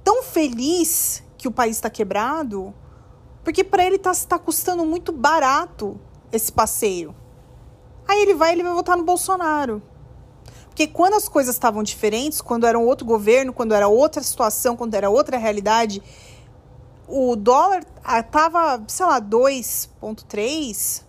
tão 0.02 0.22
feliz 0.22 1.22
que 1.38 1.46
o 1.46 1.52
país 1.52 1.76
está 1.76 1.88
quebrado, 1.88 2.74
porque 3.44 3.62
para 3.62 3.84
ele 3.84 3.98
tá, 3.98 4.12
tá 4.28 4.38
custando 4.38 4.84
muito 4.84 5.12
barato 5.12 6.00
esse 6.32 6.50
passeio. 6.52 7.14
Aí 8.08 8.22
ele 8.22 8.34
vai, 8.34 8.52
ele 8.52 8.62
vai 8.62 8.72
votar 8.72 8.96
no 8.96 9.04
Bolsonaro. 9.04 9.82
Porque 10.66 10.86
quando 10.86 11.14
as 11.14 11.28
coisas 11.28 11.54
estavam 11.54 11.82
diferentes, 11.82 12.40
quando 12.40 12.66
era 12.66 12.78
um 12.78 12.84
outro 12.84 13.06
governo, 13.06 13.52
quando 13.52 13.72
era 13.72 13.88
outra 13.88 14.22
situação, 14.22 14.76
quando 14.76 14.94
era 14.94 15.08
outra 15.08 15.38
realidade, 15.38 16.02
o 17.08 17.34
dólar 17.34 17.82
estava, 18.04 18.82
sei 18.86 19.06
lá, 19.06 19.20
2,3, 19.20 21.02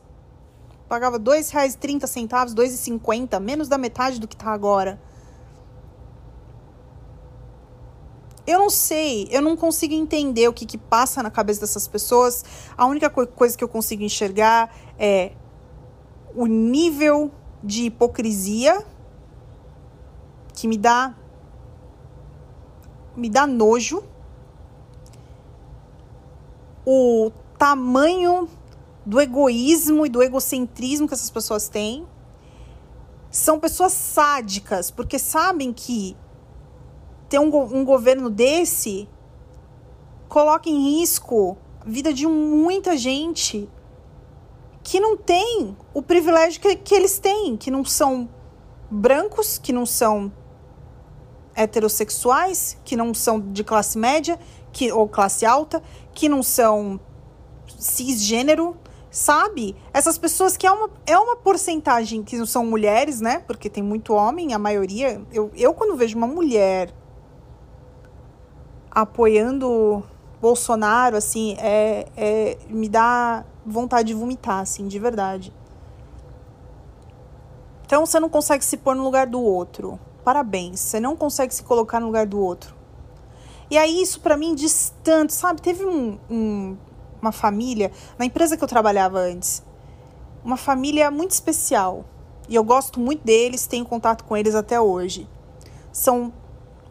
pagava 0.87 1.17
R$ 1.17 1.23
2,30, 1.23 2.01
R$ 2.01 2.55
2,50, 2.55 3.39
menos 3.39 3.67
da 3.67 3.77
metade 3.77 4.19
do 4.19 4.27
que 4.27 4.35
está 4.35 4.51
agora. 4.51 4.99
Eu 8.47 8.59
não 8.59 8.69
sei, 8.69 9.27
eu 9.29 9.41
não 9.41 9.57
consigo 9.57 9.93
entender 9.93 10.47
o 10.47 10.53
que, 10.53 10.65
que 10.65 10.77
passa 10.77 11.21
na 11.21 11.29
cabeça 11.29 11.59
dessas 11.59 11.85
pessoas. 11.85 12.45
A 12.77 12.85
única 12.85 13.09
coisa 13.09 13.57
que 13.57 13.63
eu 13.63 13.67
consigo 13.67 14.03
enxergar 14.03 14.73
é 14.97 15.33
o 16.33 16.45
nível 16.45 17.29
de 17.61 17.83
hipocrisia 17.83 18.85
que 20.53 20.65
me 20.65 20.77
dá 20.77 21.13
me 23.17 23.29
dá 23.29 23.45
nojo. 23.45 24.01
O 26.85 27.31
tamanho 27.57 28.47
do 29.05 29.19
egoísmo 29.19 30.05
e 30.05 30.09
do 30.09 30.23
egocentrismo 30.23 31.05
que 31.05 31.13
essas 31.13 31.29
pessoas 31.29 31.67
têm. 31.67 32.07
São 33.29 33.59
pessoas 33.59 33.91
sádicas, 33.91 34.89
porque 34.89 35.19
sabem 35.19 35.73
que 35.73 36.15
ter 37.29 37.39
um, 37.39 37.49
um 37.75 37.83
governo 37.83 38.29
desse 38.29 39.07
coloca 40.27 40.69
em 40.69 40.99
risco 40.99 41.57
a 41.81 41.89
vida 41.89 42.13
de 42.13 42.27
muita 42.27 42.97
gente 42.97 43.69
que 44.83 44.99
não 44.99 45.17
tem 45.17 45.75
o 45.93 46.01
privilégio 46.01 46.61
que, 46.61 46.75
que 46.75 46.95
eles 46.95 47.19
têm, 47.19 47.57
que 47.57 47.69
não 47.69 47.83
são 47.83 48.29
brancos, 48.89 49.57
que 49.57 49.73
não 49.73 49.85
são 49.85 50.31
heterossexuais, 51.55 52.77
que 52.85 52.95
não 52.95 53.13
são 53.13 53.39
de 53.39 53.63
classe 53.63 53.97
média 53.97 54.39
que, 54.71 54.91
ou 54.91 55.07
classe 55.07 55.45
alta, 55.45 55.81
que 56.13 56.29
não 56.29 56.43
são 56.43 56.99
cisgênero, 57.77 58.77
sabe? 59.09 59.75
Essas 59.91 60.17
pessoas 60.17 60.55
que 60.55 60.67
é 60.67 60.71
uma, 60.71 60.89
é 61.05 61.17
uma 61.17 61.35
porcentagem 61.35 62.23
que 62.23 62.37
não 62.37 62.45
são 62.45 62.65
mulheres, 62.65 63.19
né? 63.19 63.39
Porque 63.39 63.69
tem 63.69 63.83
muito 63.83 64.13
homem, 64.13 64.53
a 64.53 64.59
maioria. 64.59 65.21
Eu, 65.33 65.51
eu 65.55 65.73
quando 65.73 65.95
vejo 65.95 66.17
uma 66.17 66.27
mulher 66.27 66.93
apoiando 69.01 70.03
Bolsonaro, 70.41 71.17
assim, 71.17 71.55
é, 71.59 72.07
é, 72.17 72.57
me 72.69 72.89
dá 72.89 73.45
vontade 73.65 74.07
de 74.07 74.13
vomitar, 74.13 74.59
assim, 74.59 74.87
de 74.87 74.97
verdade. 74.97 75.53
Então 77.85 78.05
você 78.05 78.19
não 78.19 78.29
consegue 78.29 78.65
se 78.65 78.77
pôr 78.77 78.95
no 78.95 79.03
lugar 79.03 79.27
do 79.27 79.41
outro 79.41 79.99
parabéns, 80.27 80.81
você 80.81 80.99
não 80.99 81.15
consegue 81.15 81.55
se 81.55 81.63
colocar 81.63 82.01
no 82.01 82.07
lugar 82.07 82.25
do 82.25 82.37
outro. 82.37 82.75
E 83.71 83.77
aí 83.77 84.01
isso 84.01 84.19
para 84.19 84.35
mim 84.35 84.55
diz 84.55 84.93
tanto, 85.01 85.31
sabe? 85.31 85.61
Teve 85.61 85.85
um, 85.85 86.19
um, 86.29 86.75
uma 87.21 87.31
família, 87.31 87.93
na 88.19 88.25
empresa 88.25 88.57
que 88.57 88.63
eu 88.63 88.67
trabalhava 88.67 89.19
antes, 89.19 89.63
uma 90.43 90.57
família 90.57 91.09
muito 91.09 91.31
especial. 91.31 92.03
E 92.49 92.55
eu 92.55 92.63
gosto 92.65 92.99
muito 92.99 93.23
deles, 93.23 93.67
tenho 93.67 93.85
contato 93.85 94.25
com 94.25 94.35
eles 94.35 94.53
até 94.53 94.81
hoje. 94.81 95.29
São 95.93 96.33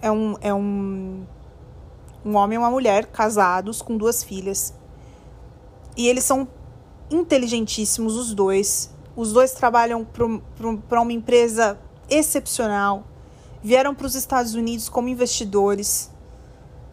é 0.01 0.11
um, 0.11 0.37
é 0.41 0.55
um, 0.55 1.27
um 2.27 2.37
homem 2.37 2.57
e 2.57 2.59
uma 2.59 2.71
mulher 2.71 3.07
casados 3.07 3.81
com 3.81 3.97
duas 3.97 4.25
filhas. 4.25 4.75
E 5.97 6.09
eles 6.09 6.25
são 6.25 6.49
inteligentíssimos, 7.11 8.17
os 8.17 8.35
dois. 8.35 8.95
Os 9.15 9.33
dois 9.33 9.53
trabalham 9.53 10.05
para 10.89 11.01
uma 11.01 11.13
empresa 11.13 11.79
excepcional 12.11 13.05
vieram 13.67 13.97
para 13.97 14.07
os 14.07 14.15
Estados 14.15 14.55
Unidos 14.55 14.89
como 14.89 15.09
investidores, 15.09 16.09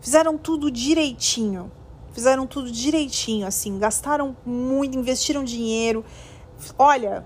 fizeram 0.02 0.40
tudo 0.40 0.72
direitinho, 0.72 1.72
fizeram 2.14 2.48
tudo 2.48 2.72
direitinho, 2.72 3.46
assim, 3.46 3.78
gastaram 3.78 4.36
muito, 4.44 4.98
investiram 4.98 5.44
dinheiro. 5.44 6.04
Olha, 6.76 7.24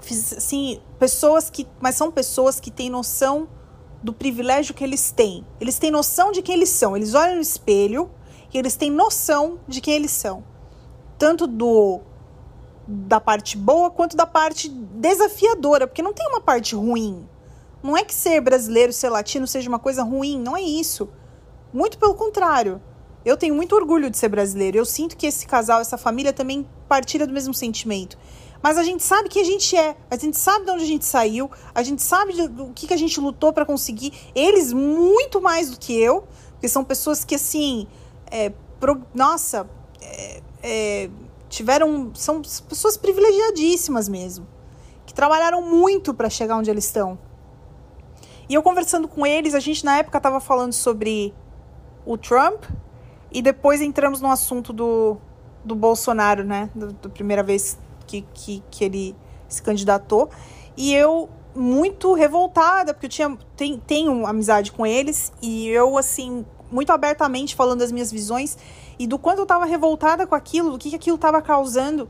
assim, 0.00 0.80
pessoas 0.96 1.50
que, 1.50 1.66
mas 1.80 1.96
são 1.96 2.12
pessoas 2.12 2.60
que 2.60 2.70
têm 2.70 2.88
noção 2.88 3.48
do 4.02 4.12
privilégio 4.12 4.74
que 4.74 4.82
eles 4.82 5.10
têm. 5.10 5.46
Eles 5.60 5.78
têm 5.78 5.90
noção 5.90 6.32
de 6.32 6.42
quem 6.42 6.56
eles 6.56 6.70
são. 6.70 6.96
Eles 6.96 7.14
olham 7.14 7.36
no 7.36 7.40
espelho 7.40 8.10
e 8.52 8.58
eles 8.58 8.76
têm 8.76 8.90
noção 8.90 9.60
de 9.66 9.80
quem 9.80 9.94
eles 9.94 10.10
são. 10.10 10.44
Tanto 11.18 11.46
do 11.46 12.00
da 12.86 13.20
parte 13.20 13.56
boa 13.56 13.90
quanto 13.90 14.16
da 14.16 14.26
parte 14.26 14.68
desafiadora, 14.68 15.86
porque 15.86 16.02
não 16.02 16.12
tem 16.12 16.26
uma 16.26 16.40
parte 16.40 16.74
ruim. 16.74 17.26
Não 17.82 17.96
é 17.96 18.04
que 18.04 18.14
ser 18.14 18.40
brasileiro, 18.40 18.92
ser 18.92 19.08
latino 19.08 19.46
seja 19.46 19.68
uma 19.68 19.78
coisa 19.78 20.02
ruim, 20.02 20.38
não 20.38 20.56
é 20.56 20.62
isso. 20.62 21.08
Muito 21.72 21.96
pelo 21.96 22.14
contrário. 22.14 22.80
Eu 23.24 23.36
tenho 23.36 23.54
muito 23.54 23.74
orgulho 23.74 24.10
de 24.10 24.18
ser 24.18 24.28
brasileiro. 24.28 24.76
Eu 24.76 24.84
sinto 24.84 25.16
que 25.16 25.26
esse 25.26 25.46
casal, 25.46 25.80
essa 25.80 25.96
família 25.96 26.32
também 26.32 26.68
partilha 26.88 27.26
do 27.26 27.32
mesmo 27.32 27.54
sentimento. 27.54 28.18
Mas 28.62 28.78
a 28.78 28.84
gente 28.84 29.02
sabe 29.02 29.28
quem 29.28 29.42
a 29.42 29.44
gente 29.44 29.76
é, 29.76 29.96
a 30.08 30.16
gente 30.16 30.38
sabe 30.38 30.64
de 30.64 30.70
onde 30.70 30.84
a 30.84 30.86
gente 30.86 31.04
saiu, 31.04 31.50
a 31.74 31.82
gente 31.82 32.00
sabe 32.00 32.46
do 32.46 32.72
que, 32.72 32.86
que 32.86 32.94
a 32.94 32.96
gente 32.96 33.18
lutou 33.20 33.52
para 33.52 33.66
conseguir. 33.66 34.12
Eles 34.34 34.72
muito 34.72 35.40
mais 35.40 35.70
do 35.70 35.78
que 35.78 36.00
eu, 36.00 36.24
porque 36.52 36.68
são 36.68 36.84
pessoas 36.84 37.24
que, 37.24 37.34
assim, 37.34 37.88
é, 38.30 38.52
pro, 38.78 39.02
nossa, 39.12 39.68
é, 40.00 40.42
é, 40.62 41.10
tiveram. 41.48 42.12
São 42.14 42.40
pessoas 42.40 42.96
privilegiadíssimas 42.96 44.08
mesmo, 44.08 44.46
que 45.04 45.12
trabalharam 45.12 45.60
muito 45.62 46.14
para 46.14 46.30
chegar 46.30 46.56
onde 46.56 46.70
eles 46.70 46.84
estão. 46.84 47.18
E 48.48 48.54
eu 48.54 48.62
conversando 48.62 49.08
com 49.08 49.26
eles, 49.26 49.54
a 49.54 49.60
gente 49.60 49.84
na 49.84 49.98
época 49.98 50.18
estava 50.18 50.38
falando 50.38 50.72
sobre 50.72 51.34
o 52.04 52.16
Trump 52.16 52.64
e 53.32 53.40
depois 53.40 53.80
entramos 53.80 54.20
no 54.20 54.30
assunto 54.30 54.72
do, 54.72 55.16
do 55.64 55.74
Bolsonaro, 55.74 56.44
né? 56.44 56.70
Da 56.74 57.08
primeira 57.08 57.42
vez 57.42 57.78
que, 58.12 58.26
que, 58.34 58.62
que 58.70 58.84
ele 58.84 59.16
se 59.48 59.62
candidatou. 59.62 60.28
E 60.76 60.92
eu 60.94 61.30
muito 61.54 62.12
revoltada, 62.14 62.92
porque 62.92 63.06
eu 63.06 63.10
tinha, 63.10 63.38
tem, 63.56 63.78
tenho 63.78 64.26
amizade 64.26 64.72
com 64.72 64.86
eles, 64.86 65.32
e 65.40 65.68
eu, 65.68 65.98
assim, 65.98 66.44
muito 66.70 66.90
abertamente 66.90 67.54
falando 67.54 67.80
das 67.80 67.92
minhas 67.92 68.10
visões 68.10 68.56
e 68.98 69.06
do 69.06 69.18
quanto 69.18 69.38
eu 69.38 69.42
estava 69.42 69.66
revoltada 69.66 70.26
com 70.26 70.34
aquilo, 70.34 70.70
do 70.70 70.78
que, 70.78 70.90
que 70.90 70.96
aquilo 70.96 71.16
estava 71.16 71.42
causando. 71.42 72.08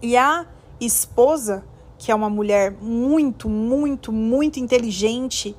E 0.00 0.16
a 0.16 0.46
esposa, 0.80 1.64
que 1.96 2.10
é 2.10 2.14
uma 2.14 2.28
mulher 2.28 2.72
muito, 2.80 3.48
muito, 3.48 4.12
muito 4.12 4.58
inteligente, 4.58 5.56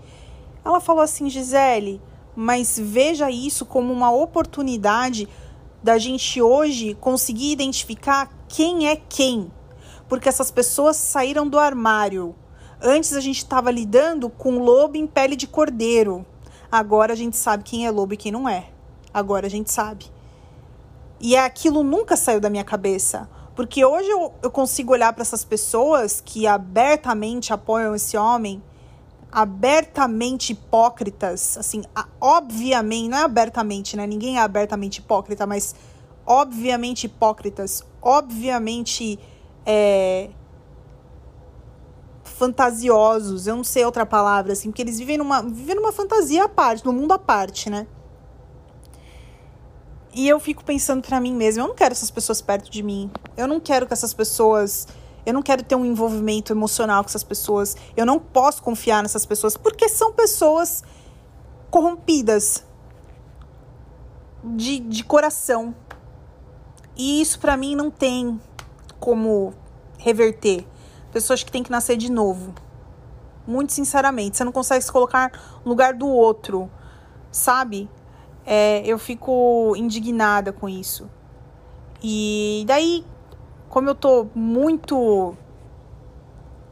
ela 0.65 0.81
falou 0.81 1.01
assim: 1.01 1.29
Gisele, 1.29 2.01
mas 2.35 2.77
veja 2.77 3.31
isso 3.31 3.65
como 3.65 3.93
uma 3.93 4.11
oportunidade 4.11 5.29
da 5.81 5.97
gente 5.97 6.41
hoje 6.41 6.95
conseguir 6.99 7.51
identificar 7.51 8.29
quem 8.53 8.87
é 8.87 8.95
quem. 8.95 9.51
Porque 10.07 10.29
essas 10.29 10.51
pessoas 10.51 10.95
saíram 10.95 11.47
do 11.47 11.57
armário. 11.57 12.35
Antes 12.79 13.13
a 13.13 13.19
gente 13.19 13.39
estava 13.39 13.71
lidando 13.71 14.29
com 14.29 14.59
lobo 14.59 14.95
em 14.95 15.07
pele 15.07 15.35
de 15.35 15.47
cordeiro. 15.47 16.23
Agora 16.71 17.13
a 17.13 17.15
gente 17.15 17.35
sabe 17.35 17.63
quem 17.63 17.87
é 17.87 17.89
lobo 17.89 18.13
e 18.13 18.17
quem 18.17 18.31
não 18.31 18.47
é. 18.47 18.69
Agora 19.11 19.47
a 19.47 19.49
gente 19.49 19.71
sabe. 19.71 20.05
E 21.19 21.35
aquilo 21.35 21.81
nunca 21.81 22.15
saiu 22.15 22.39
da 22.39 22.47
minha 22.47 22.63
cabeça. 22.63 23.27
Porque 23.55 23.83
hoje 23.83 24.09
eu, 24.09 24.31
eu 24.43 24.51
consigo 24.51 24.93
olhar 24.93 25.11
para 25.13 25.23
essas 25.23 25.43
pessoas 25.43 26.21
que 26.21 26.45
abertamente 26.45 27.51
apoiam 27.51 27.95
esse 27.95 28.15
homem 28.15 28.61
abertamente 29.31 30.53
hipócritas, 30.53 31.57
assim, 31.57 31.81
obviamente, 32.21 33.09
não 33.09 33.17
é 33.17 33.23
abertamente, 33.23 33.97
né? 33.97 34.05
Ninguém 34.05 34.37
é 34.37 34.41
abertamente 34.41 34.99
hipócrita, 34.99 35.47
mas 35.47 35.73
obviamente 36.25 37.05
hipócritas, 37.05 37.83
obviamente 38.01 39.19
é, 39.65 40.29
fantasiosos, 42.23 43.47
eu 43.47 43.55
não 43.55 43.63
sei 43.63 43.85
outra 43.85 44.05
palavra, 44.05 44.53
assim, 44.53 44.69
porque 44.69 44.81
eles 44.81 44.97
vivem 44.99 45.17
numa, 45.17 45.41
vivem 45.41 45.75
numa 45.75 45.91
fantasia 45.91 46.45
à 46.45 46.49
parte, 46.49 46.85
num 46.85 46.93
mundo 46.93 47.13
à 47.13 47.19
parte, 47.19 47.69
né? 47.69 47.87
E 50.13 50.27
eu 50.27 50.39
fico 50.39 50.63
pensando 50.63 51.01
para 51.01 51.19
mim 51.19 51.33
mesma, 51.33 51.63
eu 51.63 51.67
não 51.67 51.75
quero 51.75 51.91
essas 51.91 52.11
pessoas 52.11 52.41
perto 52.41 52.69
de 52.69 52.83
mim. 52.83 53.09
Eu 53.35 53.47
não 53.47 53.59
quero 53.59 53.87
que 53.87 53.93
essas 53.93 54.13
pessoas 54.13 54.87
eu 55.25 55.33
não 55.33 55.41
quero 55.41 55.63
ter 55.63 55.75
um 55.75 55.85
envolvimento 55.85 56.51
emocional 56.51 57.03
com 57.03 57.09
essas 57.09 57.23
pessoas. 57.23 57.75
Eu 57.95 58.05
não 58.05 58.19
posso 58.19 58.61
confiar 58.61 59.01
nessas 59.01 59.25
pessoas 59.25 59.55
porque 59.55 59.87
são 59.87 60.11
pessoas 60.11 60.83
corrompidas 61.71 62.63
de, 64.43 64.79
de 64.79 65.03
coração. 65.03 65.73
E 66.95 67.21
isso 67.21 67.39
para 67.39 67.57
mim 67.57 67.75
não 67.75 67.89
tem 67.89 68.39
como 68.99 69.53
reverter. 69.97 70.65
Pessoas 71.11 71.43
que 71.43 71.51
têm 71.51 71.63
que 71.63 71.71
nascer 71.71 71.97
de 71.97 72.11
novo. 72.11 72.53
Muito 73.45 73.73
sinceramente, 73.73 74.37
você 74.37 74.43
não 74.43 74.51
consegue 74.51 74.83
se 74.83 74.91
colocar 74.91 75.31
no 75.65 75.69
lugar 75.69 75.93
do 75.93 76.07
outro, 76.07 76.71
sabe? 77.31 77.89
É, 78.45 78.81
eu 78.85 78.97
fico 78.97 79.73
indignada 79.75 80.53
com 80.53 80.69
isso. 80.69 81.09
E 82.01 82.63
daí 82.65 83.05
como 83.73 83.89
eu 83.89 83.95
tô 83.95 84.27
muito 84.35 85.33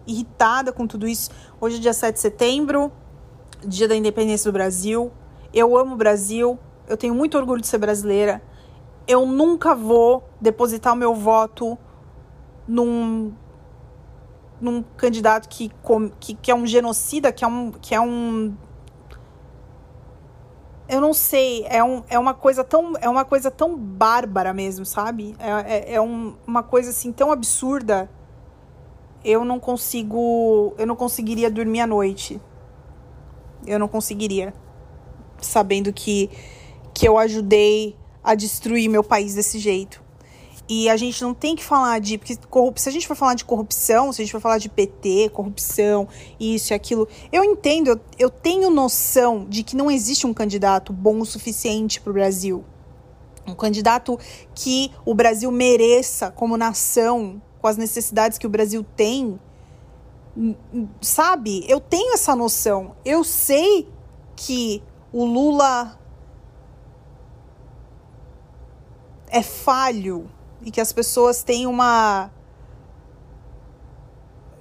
irritada 0.05 0.71
com 0.71 0.85
tudo 0.85 1.07
isso, 1.07 1.31
hoje 1.59 1.77
é 1.77 1.79
dia 1.79 1.93
7 1.93 2.13
de 2.13 2.21
setembro, 2.21 2.91
dia 3.65 3.87
da 3.87 3.95
independência 3.95 4.51
do 4.51 4.53
Brasil. 4.53 5.11
Eu 5.51 5.75
amo 5.75 5.95
o 5.95 5.97
Brasil, 5.97 6.59
eu 6.87 6.95
tenho 6.95 7.15
muito 7.15 7.39
orgulho 7.39 7.59
de 7.59 7.65
ser 7.65 7.79
brasileira. 7.79 8.39
Eu 9.07 9.25
nunca 9.25 9.75
vou 9.75 10.23
depositar 10.39 10.93
o 10.93 10.95
meu 10.95 11.13
voto 11.13 11.77
num 12.67 13.33
num 14.61 14.83
candidato 14.95 15.49
que, 15.49 15.71
que, 16.19 16.35
que 16.35 16.51
é 16.51 16.55
um 16.55 16.67
genocida, 16.67 17.31
que 17.31 17.43
é 17.43 17.47
um, 17.47 17.71
que 17.71 17.95
é 17.95 17.99
um 17.99 18.55
eu 20.91 20.99
não 20.99 21.13
sei, 21.13 21.65
é, 21.69 21.81
um, 21.81 22.03
é 22.09 22.19
uma 22.19 22.33
coisa 22.33 22.65
tão 22.65 22.93
é 22.99 23.09
uma 23.09 23.23
coisa 23.23 23.49
tão 23.49 23.77
bárbara 23.77 24.53
mesmo, 24.53 24.85
sabe? 24.85 25.33
É, 25.39 25.49
é, 25.49 25.93
é 25.93 26.01
um, 26.01 26.35
uma 26.45 26.61
coisa 26.61 26.89
assim 26.89 27.13
tão 27.13 27.31
absurda. 27.31 28.09
Eu 29.23 29.45
não 29.45 29.57
consigo, 29.57 30.73
eu 30.77 30.85
não 30.85 30.95
conseguiria 30.95 31.49
dormir 31.49 31.79
à 31.79 31.87
noite. 31.87 32.41
Eu 33.65 33.79
não 33.79 33.87
conseguiria, 33.87 34.53
sabendo 35.39 35.93
que 35.93 36.29
que 36.93 37.07
eu 37.07 37.17
ajudei 37.17 37.95
a 38.23 38.35
destruir 38.35 38.89
meu 38.89 39.03
país 39.03 39.35
desse 39.35 39.59
jeito. 39.59 40.01
E 40.73 40.87
a 40.89 40.95
gente 40.95 41.21
não 41.21 41.33
tem 41.33 41.53
que 41.53 41.63
falar 41.63 41.99
de. 41.99 42.17
Porque 42.17 42.37
se 42.77 42.87
a 42.87 42.91
gente 42.93 43.05
for 43.05 43.15
falar 43.15 43.33
de 43.33 43.43
corrupção, 43.43 44.13
se 44.13 44.21
a 44.21 44.23
gente 44.23 44.31
for 44.31 44.39
falar 44.39 44.57
de 44.57 44.69
PT, 44.69 45.29
corrupção, 45.33 46.07
isso 46.39 46.71
e 46.71 46.73
aquilo, 46.73 47.09
eu 47.29 47.43
entendo, 47.43 47.89
eu, 47.89 47.99
eu 48.17 48.29
tenho 48.29 48.69
noção 48.69 49.45
de 49.49 49.63
que 49.63 49.75
não 49.75 49.91
existe 49.91 50.25
um 50.25 50.33
candidato 50.33 50.93
bom 50.93 51.19
o 51.19 51.25
suficiente 51.25 51.99
para 51.99 52.11
o 52.11 52.13
Brasil. 52.13 52.63
Um 53.45 53.53
candidato 53.53 54.17
que 54.55 54.91
o 55.03 55.13
Brasil 55.13 55.51
mereça 55.51 56.31
como 56.31 56.55
nação, 56.55 57.41
com 57.59 57.67
as 57.67 57.75
necessidades 57.75 58.37
que 58.37 58.47
o 58.47 58.49
Brasil 58.49 58.85
tem. 58.95 59.37
Sabe? 61.01 61.65
Eu 61.67 61.81
tenho 61.81 62.13
essa 62.13 62.33
noção. 62.33 62.95
Eu 63.03 63.25
sei 63.25 63.89
que 64.37 64.81
o 65.11 65.25
Lula 65.25 65.99
é 69.31 69.41
falho 69.41 70.29
e 70.61 70.69
que 70.69 70.81
as 70.81 70.91
pessoas 70.91 71.41
têm 71.41 71.65
uma 71.65 72.29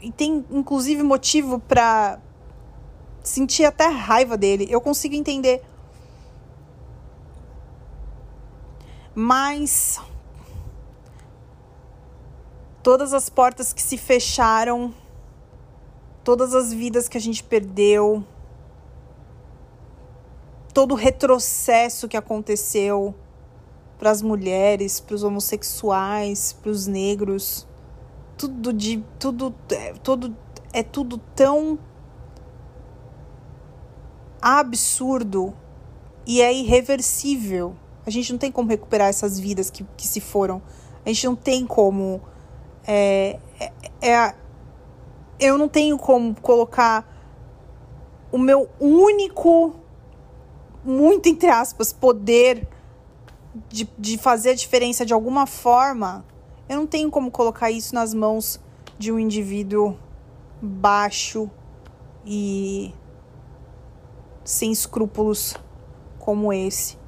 e 0.01 0.11
tem 0.11 0.47
inclusive 0.51 1.03
motivo 1.03 1.59
para 1.59 2.19
sentir 3.23 3.65
até 3.65 3.87
raiva 3.87 4.39
dele. 4.39 4.67
Eu 4.71 4.81
consigo 4.81 5.15
entender. 5.15 5.63
Mas 9.15 10.01
todas 12.83 13.13
as 13.13 13.29
portas 13.29 13.73
que 13.73 13.83
se 13.83 13.99
fecharam, 13.99 14.95
todas 16.25 16.55
as 16.55 16.73
vidas 16.73 17.09
que 17.09 17.19
a 17.19 17.21
gente 17.21 17.43
perdeu, 17.43 18.25
todo 20.73 20.93
o 20.93 20.95
retrocesso 20.95 22.09
que 22.09 22.17
aconteceu, 22.17 23.15
para 24.01 24.11
as 24.11 24.23
mulheres, 24.23 24.99
para 24.99 25.15
os 25.15 25.23
homossexuais, 25.23 26.55
para 26.55 26.71
os 26.71 26.87
negros. 26.87 27.69
Tudo 28.39 28.73
de 28.73 29.05
tudo 29.19 29.55
é, 29.71 29.93
tudo 30.03 30.35
é 30.73 30.83
tudo 30.83 31.19
tão 31.37 31.79
absurdo 34.41 35.53
e 36.27 36.41
é 36.41 36.51
irreversível. 36.51 37.77
A 38.07 38.09
gente 38.09 38.33
não 38.33 38.39
tem 38.39 38.51
como 38.51 38.71
recuperar 38.71 39.09
essas 39.09 39.39
vidas 39.39 39.69
que, 39.69 39.85
que 39.99 40.09
se 40.09 40.19
foram. 40.19 40.63
A 41.05 41.09
gente 41.11 41.27
não 41.27 41.37
tem 41.37 41.67
como. 41.67 42.23
É, 42.87 43.39
é, 43.61 43.73
é, 44.01 44.35
eu 45.39 45.59
não 45.59 45.69
tenho 45.69 45.99
como 45.99 46.35
colocar 46.41 47.07
o 48.33 48.39
meu 48.39 48.67
único, 48.81 49.75
muito 50.83 51.29
entre 51.29 51.51
aspas, 51.51 51.93
poder 51.93 52.67
de, 53.69 53.89
de 53.99 54.19
fazer 54.19 54.51
a 54.51 54.55
diferença 54.55 55.05
de 55.05 55.13
alguma 55.13 55.47
forma, 55.47 56.25
eu 56.69 56.77
não 56.77 56.87
tenho 56.87 57.11
como 57.11 57.31
colocar 57.31 57.71
isso 57.71 57.95
nas 57.95 58.15
mãos 58.15 58.61
de 58.99 59.11
um 59.11 59.19
indivíduo 59.19 59.97
baixo 60.61 61.51
e 62.25 62.95
sem 64.45 64.71
escrúpulos 64.71 65.57
como 66.19 66.53
esse. 66.53 66.99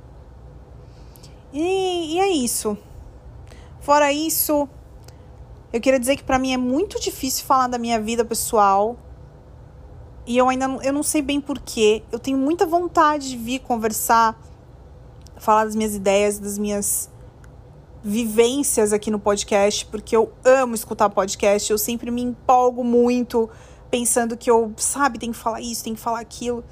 E, 1.52 2.14
e, 2.14 2.18
é 2.18 2.28
isso. 2.28 2.76
Fora 3.80 4.12
isso, 4.12 4.68
eu 5.72 5.80
queria 5.80 6.00
dizer 6.00 6.16
que 6.16 6.24
para 6.24 6.38
mim 6.38 6.52
é 6.52 6.56
muito 6.56 7.00
difícil 7.00 7.44
falar 7.44 7.66
da 7.66 7.78
minha 7.78 8.00
vida 8.00 8.24
pessoal. 8.24 8.96
E 10.24 10.38
eu 10.38 10.48
ainda 10.48 10.68
não, 10.68 10.80
eu 10.82 10.92
não 10.92 11.02
sei 11.02 11.20
bem 11.20 11.40
porquê. 11.40 12.02
Eu 12.10 12.18
tenho 12.18 12.38
muita 12.38 12.64
vontade 12.64 13.28
de 13.28 13.36
vir 13.36 13.58
conversar 13.58 14.40
falar 15.42 15.64
das 15.64 15.74
minhas 15.74 15.96
ideias, 15.96 16.38
das 16.38 16.56
minhas 16.56 17.10
vivências 18.00 18.92
aqui 18.92 19.10
no 19.10 19.18
podcast, 19.18 19.84
porque 19.86 20.16
eu 20.16 20.32
amo 20.44 20.72
escutar 20.72 21.10
podcast, 21.10 21.68
eu 21.68 21.78
sempre 21.78 22.12
me 22.12 22.22
empolgo 22.22 22.84
muito 22.84 23.50
pensando 23.90 24.36
que 24.36 24.48
eu, 24.48 24.72
sabe, 24.76 25.18
tem 25.18 25.32
que 25.32 25.36
falar 25.36 25.60
isso, 25.60 25.82
tem 25.82 25.94
que 25.94 26.00
falar 26.00 26.20
aquilo, 26.20 26.64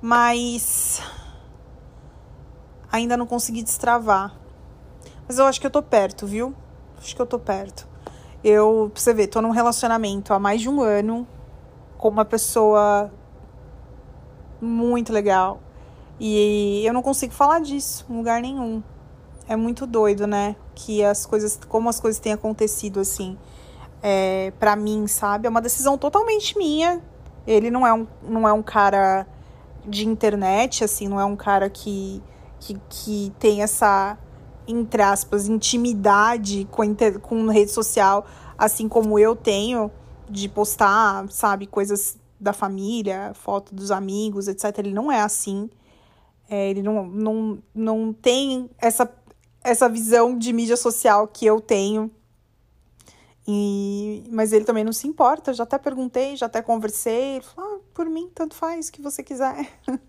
mas 0.00 1.02
ainda 2.92 3.16
não 3.16 3.26
consegui 3.26 3.60
destravar. 3.60 4.32
Mas 5.26 5.40
eu 5.40 5.44
acho 5.46 5.60
que 5.60 5.66
eu 5.66 5.70
tô 5.70 5.82
perto, 5.82 6.24
viu? 6.24 6.54
Acho 6.98 7.16
que 7.16 7.22
eu 7.22 7.26
tô 7.26 7.40
perto. 7.40 7.88
Eu, 8.44 8.88
pra 8.94 9.02
você 9.02 9.12
ver, 9.12 9.26
tô 9.26 9.42
num 9.42 9.50
relacionamento 9.50 10.32
há 10.32 10.38
mais 10.38 10.60
de 10.60 10.68
um 10.68 10.80
ano 10.80 11.26
com 11.98 12.08
uma 12.08 12.24
pessoa 12.24 13.12
muito 14.60 15.12
legal. 15.12 15.60
E 16.18 16.82
eu 16.84 16.92
não 16.92 17.02
consigo 17.02 17.32
falar 17.32 17.60
disso 17.60 18.06
em 18.08 18.16
lugar 18.16 18.40
nenhum. 18.40 18.82
É 19.48 19.56
muito 19.56 19.86
doido, 19.86 20.26
né? 20.26 20.56
Que 20.74 21.02
as 21.04 21.26
coisas, 21.26 21.58
como 21.68 21.88
as 21.88 21.98
coisas 21.98 22.20
têm 22.20 22.32
acontecido 22.32 23.00
assim, 23.00 23.36
é, 24.02 24.52
para 24.58 24.76
mim, 24.76 25.06
sabe? 25.06 25.46
É 25.46 25.50
uma 25.50 25.60
decisão 25.60 25.98
totalmente 25.98 26.56
minha. 26.56 27.02
Ele 27.46 27.70
não 27.70 27.86
é 27.86 27.92
um, 27.92 28.06
não 28.22 28.46
é 28.46 28.52
um 28.52 28.62
cara 28.62 29.26
de 29.86 30.06
internet, 30.06 30.84
assim, 30.84 31.08
não 31.08 31.18
é 31.18 31.24
um 31.24 31.36
cara 31.36 31.68
que, 31.68 32.22
que, 32.60 32.80
que 32.88 33.32
tem 33.38 33.62
essa, 33.62 34.16
entre 34.66 35.02
aspas, 35.02 35.48
intimidade 35.48 36.66
com, 36.70 36.84
inter, 36.84 37.18
com 37.18 37.48
rede 37.48 37.72
social, 37.72 38.24
assim 38.56 38.88
como 38.88 39.18
eu 39.18 39.34
tenho, 39.34 39.90
de 40.30 40.48
postar, 40.48 41.26
sabe, 41.30 41.66
coisas 41.66 42.16
da 42.38 42.52
família, 42.52 43.32
foto 43.34 43.74
dos 43.74 43.90
amigos, 43.90 44.48
etc. 44.48 44.78
Ele 44.78 44.92
não 44.92 45.10
é 45.10 45.20
assim. 45.20 45.68
É, 46.48 46.70
ele 46.70 46.82
não, 46.82 47.06
não, 47.06 47.58
não 47.74 48.12
tem 48.12 48.68
essa, 48.78 49.10
essa 49.62 49.88
visão 49.88 50.36
de 50.36 50.52
mídia 50.52 50.76
social 50.76 51.26
que 51.26 51.46
eu 51.46 51.60
tenho. 51.60 52.10
E, 53.46 54.24
mas 54.30 54.52
ele 54.52 54.64
também 54.64 54.84
não 54.84 54.92
se 54.92 55.06
importa. 55.06 55.52
Já 55.52 55.64
até 55.64 55.78
perguntei, 55.78 56.36
já 56.36 56.46
até 56.46 56.62
conversei. 56.62 57.36
Ele 57.36 57.44
falou: 57.44 57.76
ah, 57.76 57.80
por 57.94 58.06
mim, 58.06 58.30
tanto 58.34 58.54
faz 58.54 58.88
o 58.88 58.92
que 58.92 59.02
você 59.02 59.22
quiser. 59.22 59.68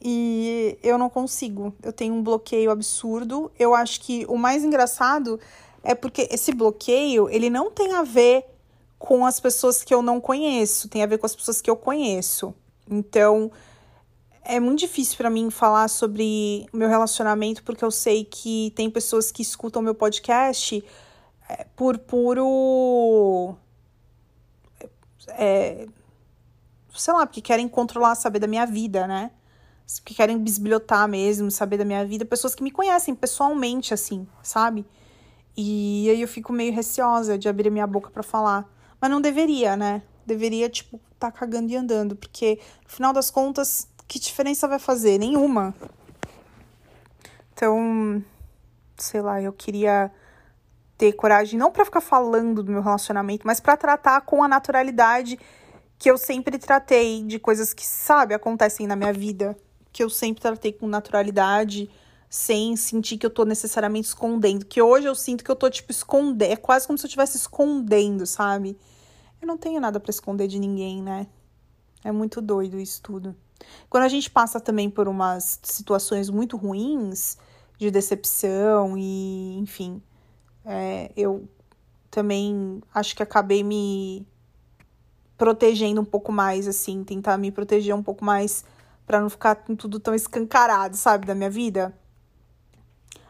e 0.00 0.78
eu 0.82 0.96
não 0.96 1.10
consigo. 1.10 1.74
Eu 1.82 1.92
tenho 1.92 2.14
um 2.14 2.22
bloqueio 2.22 2.70
absurdo. 2.70 3.50
Eu 3.58 3.74
acho 3.74 4.00
que 4.00 4.24
o 4.28 4.36
mais 4.36 4.64
engraçado 4.64 5.38
é 5.82 5.94
porque 5.94 6.28
esse 6.30 6.52
bloqueio 6.52 7.28
ele 7.28 7.48
não 7.48 7.70
tem 7.70 7.92
a 7.92 8.02
ver 8.02 8.44
com 8.98 9.26
as 9.26 9.38
pessoas 9.38 9.84
que 9.84 9.94
eu 9.94 10.02
não 10.02 10.20
conheço, 10.20 10.88
tem 10.88 11.02
a 11.02 11.06
ver 11.06 11.18
com 11.18 11.26
as 11.26 11.36
pessoas 11.36 11.60
que 11.60 11.70
eu 11.70 11.76
conheço. 11.76 12.54
Então, 12.90 13.50
é 14.48 14.60
muito 14.60 14.80
difícil 14.80 15.16
para 15.16 15.28
mim 15.28 15.50
falar 15.50 15.88
sobre 15.88 16.66
o 16.72 16.76
meu 16.76 16.88
relacionamento, 16.88 17.62
porque 17.64 17.84
eu 17.84 17.90
sei 17.90 18.24
que 18.24 18.72
tem 18.76 18.88
pessoas 18.88 19.32
que 19.32 19.42
escutam 19.42 19.82
meu 19.82 19.94
podcast 19.94 20.84
é, 21.48 21.66
por 21.76 21.98
puro. 21.98 23.56
É, 25.28 25.86
sei 26.94 27.12
lá, 27.12 27.26
porque 27.26 27.40
querem 27.40 27.68
controlar, 27.68 28.14
saber 28.14 28.38
da 28.38 28.46
minha 28.46 28.64
vida, 28.64 29.06
né? 29.06 29.32
Que 30.04 30.14
querem 30.14 30.38
bisbilhotar 30.38 31.08
mesmo, 31.08 31.50
saber 31.50 31.78
da 31.78 31.84
minha 31.84 32.04
vida. 32.04 32.24
Pessoas 32.24 32.54
que 32.54 32.62
me 32.62 32.70
conhecem 32.70 33.14
pessoalmente, 33.14 33.92
assim, 33.92 34.26
sabe? 34.42 34.84
E 35.56 36.08
aí 36.10 36.20
eu 36.20 36.28
fico 36.28 36.52
meio 36.52 36.72
receosa 36.72 37.36
de 37.36 37.48
abrir 37.48 37.70
minha 37.70 37.86
boca 37.86 38.10
para 38.10 38.22
falar. 38.22 38.68
Mas 39.00 39.10
não 39.10 39.20
deveria, 39.20 39.76
né? 39.76 40.02
Deveria, 40.24 40.68
tipo, 40.68 41.00
tá 41.18 41.30
cagando 41.30 41.70
e 41.70 41.76
andando, 41.76 42.16
porque 42.16 42.60
no 42.84 42.90
final 42.90 43.12
das 43.12 43.30
contas, 43.30 43.88
que 44.06 44.18
diferença 44.18 44.68
vai 44.68 44.78
fazer? 44.78 45.18
Nenhuma. 45.18 45.74
Então, 47.52 48.22
sei 48.96 49.20
lá, 49.20 49.40
eu 49.40 49.52
queria 49.52 50.10
ter 50.98 51.12
coragem 51.12 51.58
não 51.58 51.70
para 51.70 51.84
ficar 51.84 52.00
falando 52.00 52.62
do 52.62 52.72
meu 52.72 52.82
relacionamento, 52.82 53.46
mas 53.46 53.60
para 53.60 53.76
tratar 53.76 54.20
com 54.22 54.42
a 54.42 54.48
naturalidade 54.48 55.38
que 55.98 56.10
eu 56.10 56.18
sempre 56.18 56.58
tratei 56.58 57.22
de 57.22 57.38
coisas 57.38 57.72
que, 57.72 57.84
sabe, 57.86 58.34
acontecem 58.34 58.86
na 58.86 58.96
minha 58.96 59.12
vida, 59.12 59.56
que 59.92 60.02
eu 60.02 60.10
sempre 60.10 60.42
tratei 60.42 60.72
com 60.72 60.86
naturalidade, 60.86 61.90
sem 62.28 62.76
sentir 62.76 63.16
que 63.16 63.24
eu 63.24 63.30
tô 63.30 63.44
necessariamente 63.44 64.08
escondendo, 64.08 64.66
que 64.66 64.82
hoje 64.82 65.06
eu 65.06 65.14
sinto 65.14 65.42
que 65.42 65.50
eu 65.50 65.56
tô 65.56 65.70
tipo 65.70 65.90
escondendo, 65.90 66.52
é 66.52 66.56
quase 66.56 66.86
como 66.86 66.98
se 66.98 67.04
eu 67.04 67.08
estivesse 67.08 67.36
escondendo, 67.36 68.26
sabe? 68.26 68.78
Eu 69.40 69.46
não 69.46 69.56
tenho 69.56 69.80
nada 69.80 69.98
para 69.98 70.10
esconder 70.10 70.48
de 70.48 70.58
ninguém, 70.58 71.02
né? 71.02 71.26
É 72.04 72.12
muito 72.12 72.42
doido 72.42 72.78
isso 72.78 73.00
tudo. 73.02 73.34
Quando 73.88 74.04
a 74.04 74.08
gente 74.08 74.30
passa 74.30 74.60
também 74.60 74.90
por 74.90 75.08
umas 75.08 75.58
situações 75.62 76.28
muito 76.28 76.56
ruins, 76.56 77.38
de 77.78 77.90
decepção 77.90 78.96
e, 78.96 79.58
enfim, 79.58 80.02
é, 80.64 81.12
eu 81.16 81.48
também 82.10 82.82
acho 82.94 83.14
que 83.14 83.22
acabei 83.22 83.62
me 83.62 84.26
protegendo 85.36 86.00
um 86.00 86.04
pouco 86.04 86.32
mais, 86.32 86.66
assim, 86.66 87.04
tentar 87.04 87.36
me 87.36 87.50
proteger 87.50 87.94
um 87.94 88.02
pouco 88.02 88.24
mais 88.24 88.64
para 89.06 89.20
não 89.20 89.28
ficar 89.28 89.54
tudo 89.54 90.00
tão 90.00 90.14
escancarado, 90.14 90.96
sabe, 90.96 91.26
da 91.26 91.34
minha 91.34 91.50
vida. 91.50 91.96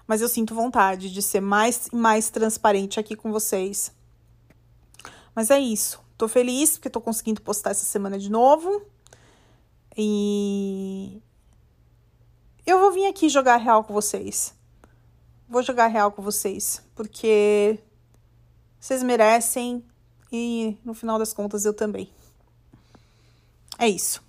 Mas 0.06 0.20
eu 0.20 0.28
sinto 0.28 0.54
vontade 0.54 1.12
de 1.12 1.20
ser 1.20 1.40
mais 1.40 1.88
e 1.92 1.96
mais 1.96 2.30
transparente 2.30 3.00
aqui 3.00 3.16
com 3.16 3.32
vocês. 3.32 3.92
Mas 5.34 5.50
é 5.50 5.58
isso. 5.58 6.00
Tô 6.16 6.28
feliz 6.28 6.78
porque 6.78 6.88
tô 6.88 7.00
conseguindo 7.00 7.42
postar 7.42 7.70
essa 7.70 7.84
semana 7.84 8.16
de 8.16 8.30
novo. 8.30 8.82
E 9.96 11.22
eu 12.66 12.78
vou 12.80 12.92
vir 12.92 13.06
aqui 13.06 13.28
jogar 13.28 13.56
real 13.56 13.84
com 13.84 13.94
vocês. 13.94 14.54
Vou 15.48 15.62
jogar 15.62 15.86
real 15.86 16.10
com 16.10 16.20
vocês, 16.20 16.82
porque 16.94 17.78
vocês 18.80 19.02
merecem 19.02 19.84
e 20.32 20.76
no 20.84 20.92
final 20.92 21.18
das 21.18 21.32
contas 21.32 21.64
eu 21.64 21.72
também. 21.72 22.10
É 23.78 23.88
isso. 23.88 24.25